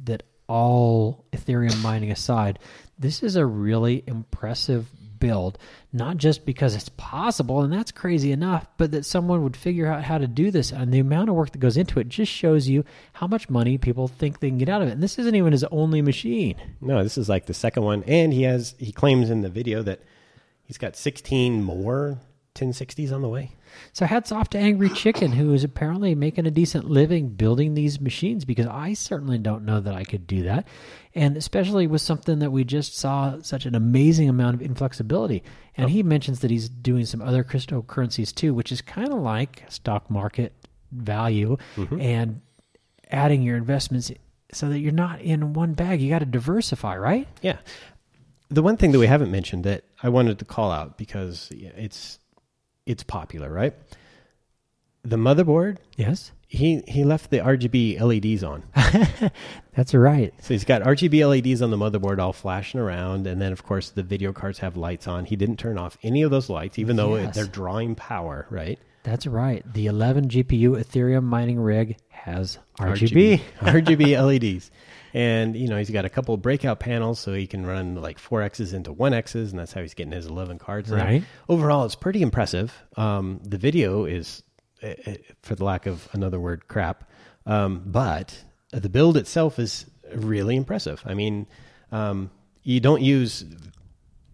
that 0.04 0.22
all 0.50 1.24
Ethereum 1.32 1.82
mining 1.82 2.12
aside, 2.12 2.60
this 2.98 3.24
is 3.24 3.38
a 3.38 3.46
really 3.46 4.04
impressive 4.06 4.92
build. 5.20 5.58
Not 5.94 6.18
just 6.18 6.46
because 6.46 6.76
it's 6.76 6.90
possible, 6.90 7.62
and 7.62 7.72
that's 7.72 7.92
crazy 7.92 8.32
enough, 8.32 8.68
but 8.78 8.92
that 8.92 9.06
someone 9.06 9.44
would 9.44 9.56
figure 9.56 9.88
out 9.88 10.04
how 10.04 10.18
to 10.18 10.28
do 10.28 10.52
this. 10.52 10.72
And 10.72 10.94
the 10.94 11.00
amount 11.00 11.30
of 11.30 11.36
work 11.36 11.52
that 11.52 11.60
goes 11.60 11.78
into 11.78 12.00
it 12.00 12.10
just 12.10 12.32
shows 12.32 12.68
you 12.68 12.84
how 13.14 13.28
much 13.28 13.50
money 13.50 13.78
people 13.78 14.08
think 14.08 14.40
they 14.40 14.50
can 14.50 14.58
get 14.58 14.70
out 14.70 14.82
of 14.82 14.88
it. 14.88 14.94
And 14.94 15.04
this 15.04 15.20
isn't 15.20 15.36
even 15.36 15.52
his 15.52 15.64
only 15.66 16.02
machine. 16.02 16.56
No, 16.82 17.04
this 17.04 17.18
is 17.18 17.30
like 17.30 17.46
the 17.46 17.54
second 17.54 17.84
one, 17.84 18.04
and 18.08 18.34
he 18.34 18.44
has 18.44 18.76
he 18.80 18.92
claims 18.92 19.30
in 19.30 19.42
the 19.42 19.50
video 19.50 19.82
that 19.84 20.02
he's 20.64 20.78
got 20.78 20.96
16 20.96 21.64
more 21.64 22.20
1060s 22.60 23.12
on 23.14 23.22
the 23.22 23.30
way. 23.30 23.52
So 23.94 24.06
hats 24.06 24.32
off 24.32 24.50
to 24.52 24.58
Angry 24.58 24.90
Chicken, 24.90 25.32
who 25.32 25.54
is 25.54 25.64
apparently 25.64 26.16
making 26.16 26.46
a 26.46 26.52
decent 26.52 26.90
living 26.90 27.30
building 27.30 27.74
these 27.74 28.02
machines 28.02 28.46
because 28.46 28.68
I 28.68 28.94
certainly 28.94 29.38
don't 29.38 29.66
know 29.66 29.80
that 29.80 29.94
I 29.94 30.04
could 30.04 30.28
do 30.28 30.44
that. 30.44 30.68
And 31.16 31.38
especially 31.38 31.88
with 31.88 32.02
something 32.02 32.40
that 32.40 32.52
we 32.52 32.64
just 32.64 32.98
saw 32.98 33.42
such 33.42 33.66
an 33.66 33.76
amazing 33.76 34.30
amount 34.30 34.56
of 34.56 34.62
inflexibility. 34.62 35.44
And 35.78 35.90
he 35.90 36.04
mentions 36.04 36.42
that 36.42 36.52
he's 36.52 36.70
doing 36.70 37.06
some 37.06 37.22
other 37.22 37.44
cryptocurrencies 37.44 38.34
too, 38.34 38.54
which 38.54 38.72
is 38.72 38.82
kind 38.82 39.12
of 39.12 39.20
like 39.20 39.64
stock 39.70 40.10
market 40.10 40.54
value 40.92 41.58
mm-hmm. 41.76 42.02
and 42.02 42.42
adding 43.10 43.42
your 43.42 43.58
investments 43.58 44.12
so 44.52 44.70
that 44.70 44.80
you're 44.80 44.92
not 44.92 45.22
in 45.22 45.54
one 45.54 45.74
bag. 45.74 46.02
You 46.02 46.10
got 46.10 46.20
to 46.20 46.26
diversify, 46.26 46.98
right? 46.98 47.28
Yeah. 47.42 47.58
The 48.50 48.64
one 48.64 48.78
thing 48.78 48.92
that 48.92 49.00
we 49.00 49.08
haven't 49.08 49.32
mentioned 49.32 49.64
that 49.66 49.84
I 50.02 50.10
wanted 50.10 50.40
to 50.40 50.46
call 50.46 50.72
out 50.72 50.98
because 50.98 51.50
it's 51.52 52.20
it's 52.90 53.04
popular, 53.04 53.50
right? 53.52 53.74
The 55.04 55.16
motherboard, 55.16 55.78
Yes. 55.96 56.32
he 56.48 56.82
he 56.88 57.04
left 57.06 57.30
the 57.30 57.38
RGB 57.40 58.00
LEDs 58.02 58.44
on. 58.44 58.64
That's 59.74 59.94
right. 59.94 60.34
So 60.42 60.54
he's 60.54 60.66
got 60.66 60.82
RGB 60.82 61.26
LEDs 61.28 61.62
on 61.62 61.72
the 61.72 61.78
motherboard 61.78 62.20
all 62.20 62.34
flashing 62.34 62.80
around 62.82 63.26
and 63.26 63.42
then 63.42 63.54
of 63.54 63.64
course 63.64 63.90
the 63.92 64.04
video 64.04 64.34
cards 64.34 64.60
have 64.60 64.76
lights 64.76 65.08
on. 65.08 65.24
He 65.26 65.36
didn't 65.38 65.58
turn 65.58 65.78
off 65.78 65.98
any 66.04 66.22
of 66.22 66.32
those 66.32 66.50
lights 66.50 66.78
even 66.78 66.98
though 66.98 67.16
Yes. 67.16 67.36
they're 67.36 67.46
drawing 67.46 67.96
power, 67.96 68.46
right? 68.50 68.78
That's 69.04 69.26
right. 69.26 69.64
The 69.74 69.86
11 69.88 70.28
GPU 70.28 70.72
Ethereum 70.72 71.24
mining 71.24 71.60
rig 71.62 71.96
has 72.10 72.58
RGB. 72.80 73.40
RGB 73.62 74.18
LEDs. 74.22 74.70
And 75.14 75.56
you 75.56 75.68
know, 75.68 75.78
he's 75.78 75.90
got 75.90 76.06
a 76.06 76.10
couple 76.10 76.34
of 76.34 76.42
breakout 76.42 76.80
panels 76.80 77.20
so 77.20 77.34
he 77.34 77.48
can 77.48 77.66
run 77.66 77.96
like 77.96 78.20
4Xs 78.20 78.74
into 78.74 78.94
1Xs 78.94 79.52
and 79.52 79.60
that's 79.60 79.74
how 79.74 79.82
he's 79.82 79.94
getting 79.94 80.14
his 80.14 80.26
11 80.26 80.60
cards. 80.60 80.92
now. 80.92 81.04
Right. 81.04 81.24
Overall, 81.48 81.86
it's 81.86 81.96
pretty 81.96 82.22
impressive. 82.22 82.74
Um, 82.96 83.40
the 83.44 83.58
video 83.58 84.06
is 84.06 84.44
eh, 84.82 84.96
eh, 85.06 85.18
for 85.42 85.56
the 85.56 85.64
lack 85.64 85.86
of 85.86 86.08
another 86.14 86.40
word 86.40 86.68
crap. 86.68 87.10
Um, 87.46 87.84
but 87.86 88.44
the 88.72 88.90
build 88.90 89.18
itself 89.18 89.60
is 89.60 89.86
really 90.14 90.56
impressive. 90.56 91.02
I 91.06 91.14
mean, 91.14 91.48
um, 91.92 92.30
you 92.64 92.80
don't 92.80 93.02
use 93.02 93.46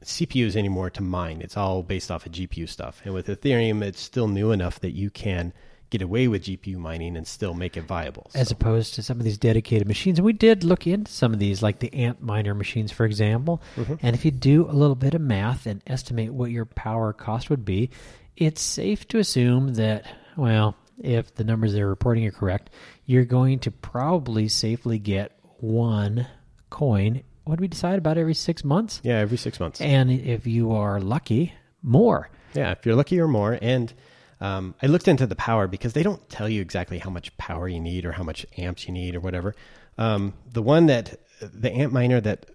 CPUs 0.04 0.56
anymore 0.56 0.90
to 0.92 1.02
mine. 1.02 1.42
It's 1.42 1.58
all 1.58 1.84
based 1.84 2.12
off 2.12 2.26
of 2.26 2.32
GPU 2.32 2.68
stuff. 2.70 3.02
And 3.04 3.14
with 3.14 3.28
Ethereum, 3.28 3.82
it's 3.82 4.02
still 4.02 4.28
new 4.28 4.52
enough 4.52 4.80
that 4.82 4.92
you 4.92 5.10
can 5.10 5.54
get 5.98 6.02
away 6.02 6.28
with 6.28 6.44
GPU 6.44 6.76
mining 6.78 7.16
and 7.16 7.26
still 7.26 7.54
make 7.54 7.78
it 7.78 7.84
viable. 7.84 8.30
as 8.36 8.50
So- 8.50 8.54
opposed 8.60 8.96
to 8.96 9.02
some 9.02 9.18
of 9.20 9.24
these 9.24 9.38
dedicated 9.38 9.88
machines. 9.88 10.20
And 10.20 10.26
we 10.26 10.34
did 10.34 10.64
look 10.66 10.86
into 10.86 11.10
some 11.12 11.32
of 11.34 11.40
these, 11.40 11.64
like 11.64 11.80
the 11.80 11.94
Ant 11.94 12.22
Miner 12.22 12.54
machines, 12.54 12.92
for 12.92 13.06
example. 13.06 13.62
Mm-hmm. 13.78 13.96
And 14.02 14.14
if 14.16 14.26
you 14.26 14.32
do 14.32 14.70
a 14.70 14.74
little 14.74 14.96
bit 14.96 15.14
of 15.14 15.22
math 15.22 15.66
and 15.66 15.82
estimate 15.88 16.34
what 16.34 16.52
your 16.52 16.66
power 16.66 17.14
cost 17.14 17.50
would 17.50 17.64
be, 17.64 17.92
it's 18.36 18.62
safe 18.62 19.08
to 19.08 19.20
assume 19.20 19.76
that, 19.76 20.06
well, 20.36 20.76
if 21.02 21.34
the 21.36 21.44
numbers 21.46 21.74
they're 21.74 21.88
reporting 21.88 22.26
are 22.26 22.32
correct, 22.32 22.70
you're 23.06 23.24
going 23.26 23.60
to 23.60 23.72
probably 23.72 24.50
safely 24.50 25.00
get 25.00 25.40
one 25.60 26.28
coin. 26.70 27.22
What 27.46 27.58
do 27.58 27.62
we 27.62 27.68
decide 27.70 28.00
about 28.00 28.18
every 28.18 28.34
six 28.34 28.66
months? 28.66 29.00
yeah, 29.04 29.20
every 29.20 29.38
six 29.38 29.60
months. 29.62 29.80
And 29.80 30.12
if 30.12 30.46
you 30.46 30.74
are 30.74 31.00
lucky, 31.00 31.54
more. 31.82 32.30
Yeah, 32.54 32.72
if 32.72 32.86
you're 32.86 32.96
lucky 32.96 33.20
or 33.20 33.28
more. 33.28 33.58
And 33.62 33.94
um, 34.42 34.76
I 34.82 34.88
looked 34.88 35.08
into 35.08 35.26
the 35.26 35.36
power 35.36 35.68
because 35.68 35.94
they 35.94 36.04
don't 36.04 36.30
tell 36.30 36.50
you 36.50 36.62
exactly 36.62 37.00
how 37.00 37.10
much 37.10 37.36
power 37.38 37.68
you 37.68 37.80
need 37.80 38.06
or 38.06 38.12
how 38.12 38.24
much 38.24 38.46
amps 38.58 38.88
you 38.88 38.94
need 38.94 39.16
or 39.16 39.20
whatever. 39.20 39.56
Um, 39.98 40.34
the 40.52 40.62
one 40.62 40.88
that 40.88 41.20
the 41.42 41.72
amp 41.72 41.94
miner 41.94 42.20
that 42.22 42.46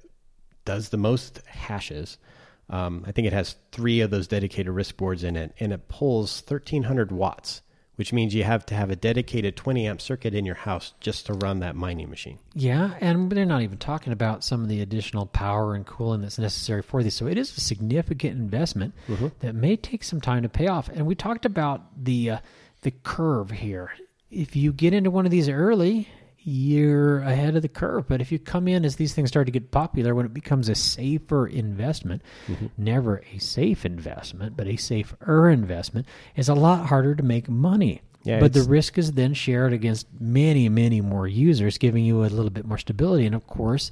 does 0.64 0.90
the 0.90 0.96
most 0.96 1.40
hashes, 1.46 2.18
um, 2.68 3.04
I 3.06 3.12
think 3.12 3.26
it 3.26 3.32
has 3.32 3.56
three 3.72 4.00
of 4.00 4.10
those 4.10 4.28
dedicated 4.28 4.72
RISC 4.72 4.96
boards 4.96 5.24
in 5.24 5.36
it, 5.36 5.54
and 5.58 5.72
it 5.72 5.88
pulls 5.88 6.42
1300 6.46 7.10
watts, 7.10 7.62
which 8.00 8.14
means 8.14 8.34
you 8.34 8.44
have 8.44 8.64
to 8.64 8.74
have 8.74 8.90
a 8.90 8.96
dedicated 8.96 9.54
20 9.56 9.86
amp 9.86 10.00
circuit 10.00 10.32
in 10.32 10.46
your 10.46 10.54
house 10.54 10.94
just 11.00 11.26
to 11.26 11.34
run 11.34 11.60
that 11.60 11.76
mining 11.76 12.08
machine. 12.08 12.38
Yeah, 12.54 12.94
and 12.98 13.30
they're 13.30 13.44
not 13.44 13.60
even 13.60 13.76
talking 13.76 14.10
about 14.10 14.42
some 14.42 14.62
of 14.62 14.70
the 14.70 14.80
additional 14.80 15.26
power 15.26 15.74
and 15.74 15.84
cooling 15.84 16.22
that's 16.22 16.38
necessary 16.38 16.80
for 16.80 17.02
these. 17.02 17.12
So 17.12 17.26
it 17.26 17.36
is 17.36 17.54
a 17.54 17.60
significant 17.60 18.38
investment 18.38 18.94
that 19.40 19.54
may 19.54 19.76
take 19.76 20.02
some 20.02 20.18
time 20.18 20.44
to 20.44 20.48
pay 20.48 20.66
off. 20.66 20.88
And 20.88 21.04
we 21.06 21.14
talked 21.14 21.44
about 21.44 21.82
the 22.02 22.30
uh, 22.30 22.38
the 22.80 22.90
curve 22.90 23.50
here. 23.50 23.92
If 24.30 24.56
you 24.56 24.72
get 24.72 24.94
into 24.94 25.10
one 25.10 25.26
of 25.26 25.30
these 25.30 25.50
early, 25.50 26.08
you're 26.42 27.20
ahead 27.20 27.57
of 27.57 27.62
the 27.62 27.68
curve. 27.68 28.09
But 28.09 28.20
if 28.20 28.33
you 28.33 28.38
come 28.38 28.68
in 28.68 28.85
as 28.85 28.96
these 28.96 29.14
things 29.14 29.29
start 29.29 29.46
to 29.46 29.53
get 29.53 29.70
popular, 29.70 30.14
when 30.14 30.26
it 30.26 30.35
becomes 30.35 30.68
a 30.68 30.74
safer 30.74 31.46
investment, 31.46 32.22
mm-hmm. 32.46 32.66
never 32.79 33.22
a 33.33 33.38
safe 33.38 33.85
investment, 33.85 34.57
but 34.57 34.66
a 34.66 34.76
safer 34.76 35.50
investment, 35.50 36.07
it's 36.35 36.48
a 36.48 36.55
lot 36.55 36.87
harder 36.87 37.14
to 37.14 37.22
make 37.22 37.48
money. 37.48 38.03
Yeah, 38.22 38.38
but 38.38 38.53
the 38.53 38.62
risk 38.62 38.98
is 38.98 39.12
then 39.12 39.33
shared 39.33 39.72
against 39.72 40.07
many, 40.20 40.68
many 40.68 41.00
more 41.00 41.26
users, 41.26 41.79
giving 41.79 42.05
you 42.05 42.22
a 42.22 42.26
little 42.26 42.50
bit 42.50 42.66
more 42.66 42.76
stability. 42.76 43.24
And 43.24 43.35
of 43.35 43.46
course, 43.46 43.90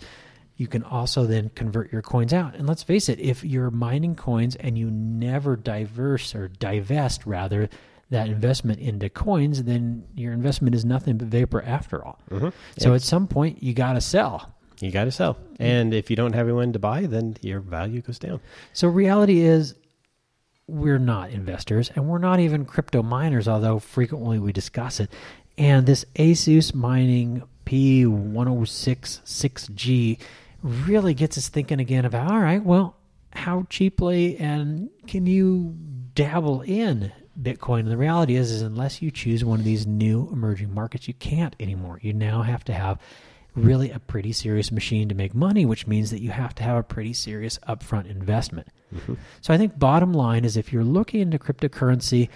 you 0.58 0.66
can 0.66 0.82
also 0.82 1.24
then 1.24 1.50
convert 1.54 1.92
your 1.92 2.02
coins 2.02 2.34
out. 2.34 2.54
And 2.54 2.66
let's 2.66 2.82
face 2.82 3.08
it, 3.08 3.20
if 3.20 3.42
you're 3.42 3.70
mining 3.70 4.16
coins 4.16 4.54
and 4.56 4.76
you 4.76 4.90
never 4.90 5.56
diverse 5.56 6.34
or 6.34 6.48
divest 6.48 7.24
rather 7.24 7.70
that 8.10 8.28
investment 8.28 8.80
into 8.80 9.08
coins, 9.08 9.64
then 9.64 10.04
your 10.14 10.32
investment 10.32 10.74
is 10.74 10.84
nothing 10.84 11.18
but 11.18 11.28
vapor 11.28 11.62
after 11.62 12.04
all. 12.04 12.18
Mm-hmm. 12.30 12.48
So 12.78 12.94
at 12.94 13.02
some 13.02 13.26
point, 13.26 13.62
you 13.62 13.74
got 13.74 13.94
to 13.94 14.00
sell. 14.00 14.54
You 14.80 14.90
got 14.90 15.04
to 15.04 15.12
sell. 15.12 15.36
And 15.58 15.92
if 15.92 16.08
you 16.08 16.16
don't 16.16 16.34
have 16.34 16.46
anyone 16.46 16.72
to 16.72 16.78
buy, 16.78 17.06
then 17.06 17.36
your 17.42 17.60
value 17.60 18.00
goes 18.00 18.18
down. 18.18 18.40
So 18.72 18.88
reality 18.88 19.40
is 19.40 19.74
we're 20.68 20.98
not 20.98 21.30
investors 21.30 21.90
and 21.94 22.08
we're 22.08 22.18
not 22.18 22.40
even 22.40 22.64
crypto 22.64 23.02
miners, 23.02 23.46
although 23.48 23.78
frequently 23.78 24.38
we 24.38 24.52
discuss 24.52 25.00
it. 25.00 25.10
And 25.56 25.86
this 25.86 26.04
Asus 26.14 26.74
mining 26.74 27.42
P1066G 27.66 30.18
really 30.62 31.14
gets 31.14 31.36
us 31.36 31.48
thinking 31.48 31.80
again 31.80 32.04
about 32.04 32.30
all 32.30 32.38
right, 32.38 32.62
well, 32.62 32.94
how 33.32 33.66
cheaply 33.68 34.38
and 34.38 34.88
can 35.06 35.26
you 35.26 35.74
dabble 36.14 36.62
in 36.62 37.12
Bitcoin? 37.40 37.80
And 37.80 37.90
the 37.90 37.96
reality 37.96 38.36
is, 38.36 38.50
is 38.50 38.62
unless 38.62 39.00
you 39.02 39.10
choose 39.10 39.44
one 39.44 39.58
of 39.58 39.64
these 39.64 39.86
new 39.86 40.28
emerging 40.32 40.74
markets, 40.74 41.08
you 41.08 41.14
can't 41.14 41.54
anymore. 41.60 41.98
You 42.02 42.12
now 42.12 42.42
have 42.42 42.64
to 42.64 42.72
have 42.72 42.98
really 43.54 43.90
a 43.90 43.98
pretty 43.98 44.32
serious 44.32 44.70
machine 44.70 45.08
to 45.08 45.14
make 45.14 45.34
money, 45.34 45.66
which 45.66 45.86
means 45.86 46.10
that 46.10 46.20
you 46.20 46.30
have 46.30 46.54
to 46.56 46.62
have 46.62 46.76
a 46.76 46.82
pretty 46.82 47.12
serious 47.12 47.58
upfront 47.68 48.08
investment. 48.08 48.68
Mm-hmm. 48.94 49.14
So 49.40 49.52
I 49.52 49.58
think 49.58 49.78
bottom 49.78 50.12
line 50.12 50.44
is 50.44 50.56
if 50.56 50.72
you're 50.72 50.84
looking 50.84 51.20
into 51.20 51.38
cryptocurrency, 51.38 52.28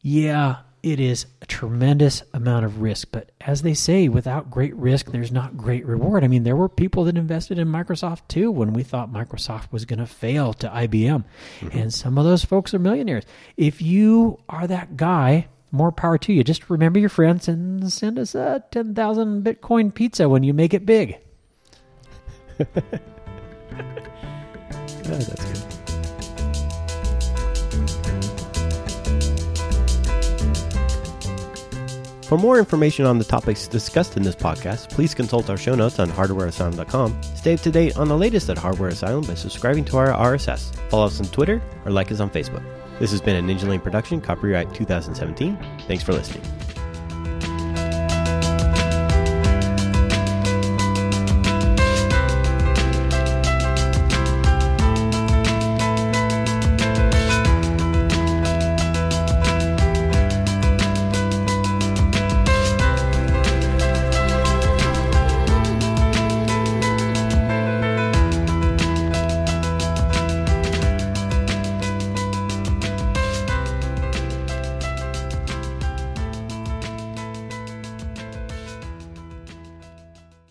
yeah, 0.00 0.56
it 0.82 1.00
is 1.00 1.26
a 1.42 1.46
tremendous 1.46 2.22
amount 2.32 2.64
of 2.64 2.80
risk. 2.80 3.08
But 3.12 3.30
as 3.40 3.62
they 3.62 3.74
say, 3.74 4.08
without 4.08 4.50
great 4.50 4.74
risk, 4.76 5.10
there's 5.10 5.32
not 5.32 5.56
great 5.56 5.84
reward. 5.86 6.24
I 6.24 6.28
mean, 6.28 6.44
there 6.44 6.56
were 6.56 6.68
people 6.68 7.04
that 7.04 7.16
invested 7.16 7.58
in 7.58 7.68
Microsoft 7.68 8.28
too 8.28 8.50
when 8.50 8.72
we 8.72 8.82
thought 8.82 9.12
Microsoft 9.12 9.72
was 9.72 9.84
going 9.84 9.98
to 9.98 10.06
fail 10.06 10.52
to 10.54 10.68
IBM. 10.68 11.24
Mm-hmm. 11.60 11.78
And 11.78 11.92
some 11.92 12.18
of 12.18 12.24
those 12.24 12.44
folks 12.44 12.72
are 12.74 12.78
millionaires. 12.78 13.24
If 13.56 13.82
you 13.82 14.40
are 14.48 14.66
that 14.66 14.96
guy, 14.96 15.48
more 15.70 15.92
power 15.92 16.18
to 16.18 16.32
you. 16.32 16.42
Just 16.44 16.70
remember 16.70 16.98
your 16.98 17.08
friends 17.08 17.48
and 17.48 17.92
send 17.92 18.18
us 18.18 18.34
a 18.34 18.64
10,000 18.70 19.44
Bitcoin 19.44 19.92
pizza 19.92 20.28
when 20.28 20.42
you 20.42 20.54
make 20.54 20.72
it 20.74 20.86
big. 20.86 21.18
oh, 22.60 22.66
that's 25.04 25.44
good. 25.44 25.77
For 32.28 32.36
more 32.36 32.58
information 32.58 33.06
on 33.06 33.16
the 33.16 33.24
topics 33.24 33.66
discussed 33.66 34.18
in 34.18 34.22
this 34.22 34.36
podcast, 34.36 34.90
please 34.90 35.14
consult 35.14 35.48
our 35.48 35.56
show 35.56 35.74
notes 35.74 35.98
on 35.98 36.10
hardwareasylum.com. 36.10 37.22
Stay 37.22 37.54
up 37.54 37.60
to 37.60 37.70
date 37.70 37.96
on 37.96 38.06
the 38.06 38.18
latest 38.18 38.50
at 38.50 38.58
Hardware 38.58 38.90
Asylum 38.90 39.24
by 39.24 39.32
subscribing 39.32 39.82
to 39.86 39.96
our 39.96 40.08
RSS. 40.08 40.76
Follow 40.90 41.06
us 41.06 41.18
on 41.20 41.26
Twitter 41.28 41.62
or 41.86 41.90
like 41.90 42.12
us 42.12 42.20
on 42.20 42.28
Facebook. 42.28 42.62
This 42.98 43.12
has 43.12 43.22
been 43.22 43.42
a 43.42 43.54
Ninjalane 43.54 43.82
production, 43.82 44.20
copyright 44.20 44.74
2017. 44.74 45.56
Thanks 45.86 46.04
for 46.04 46.12
listening. 46.12 46.42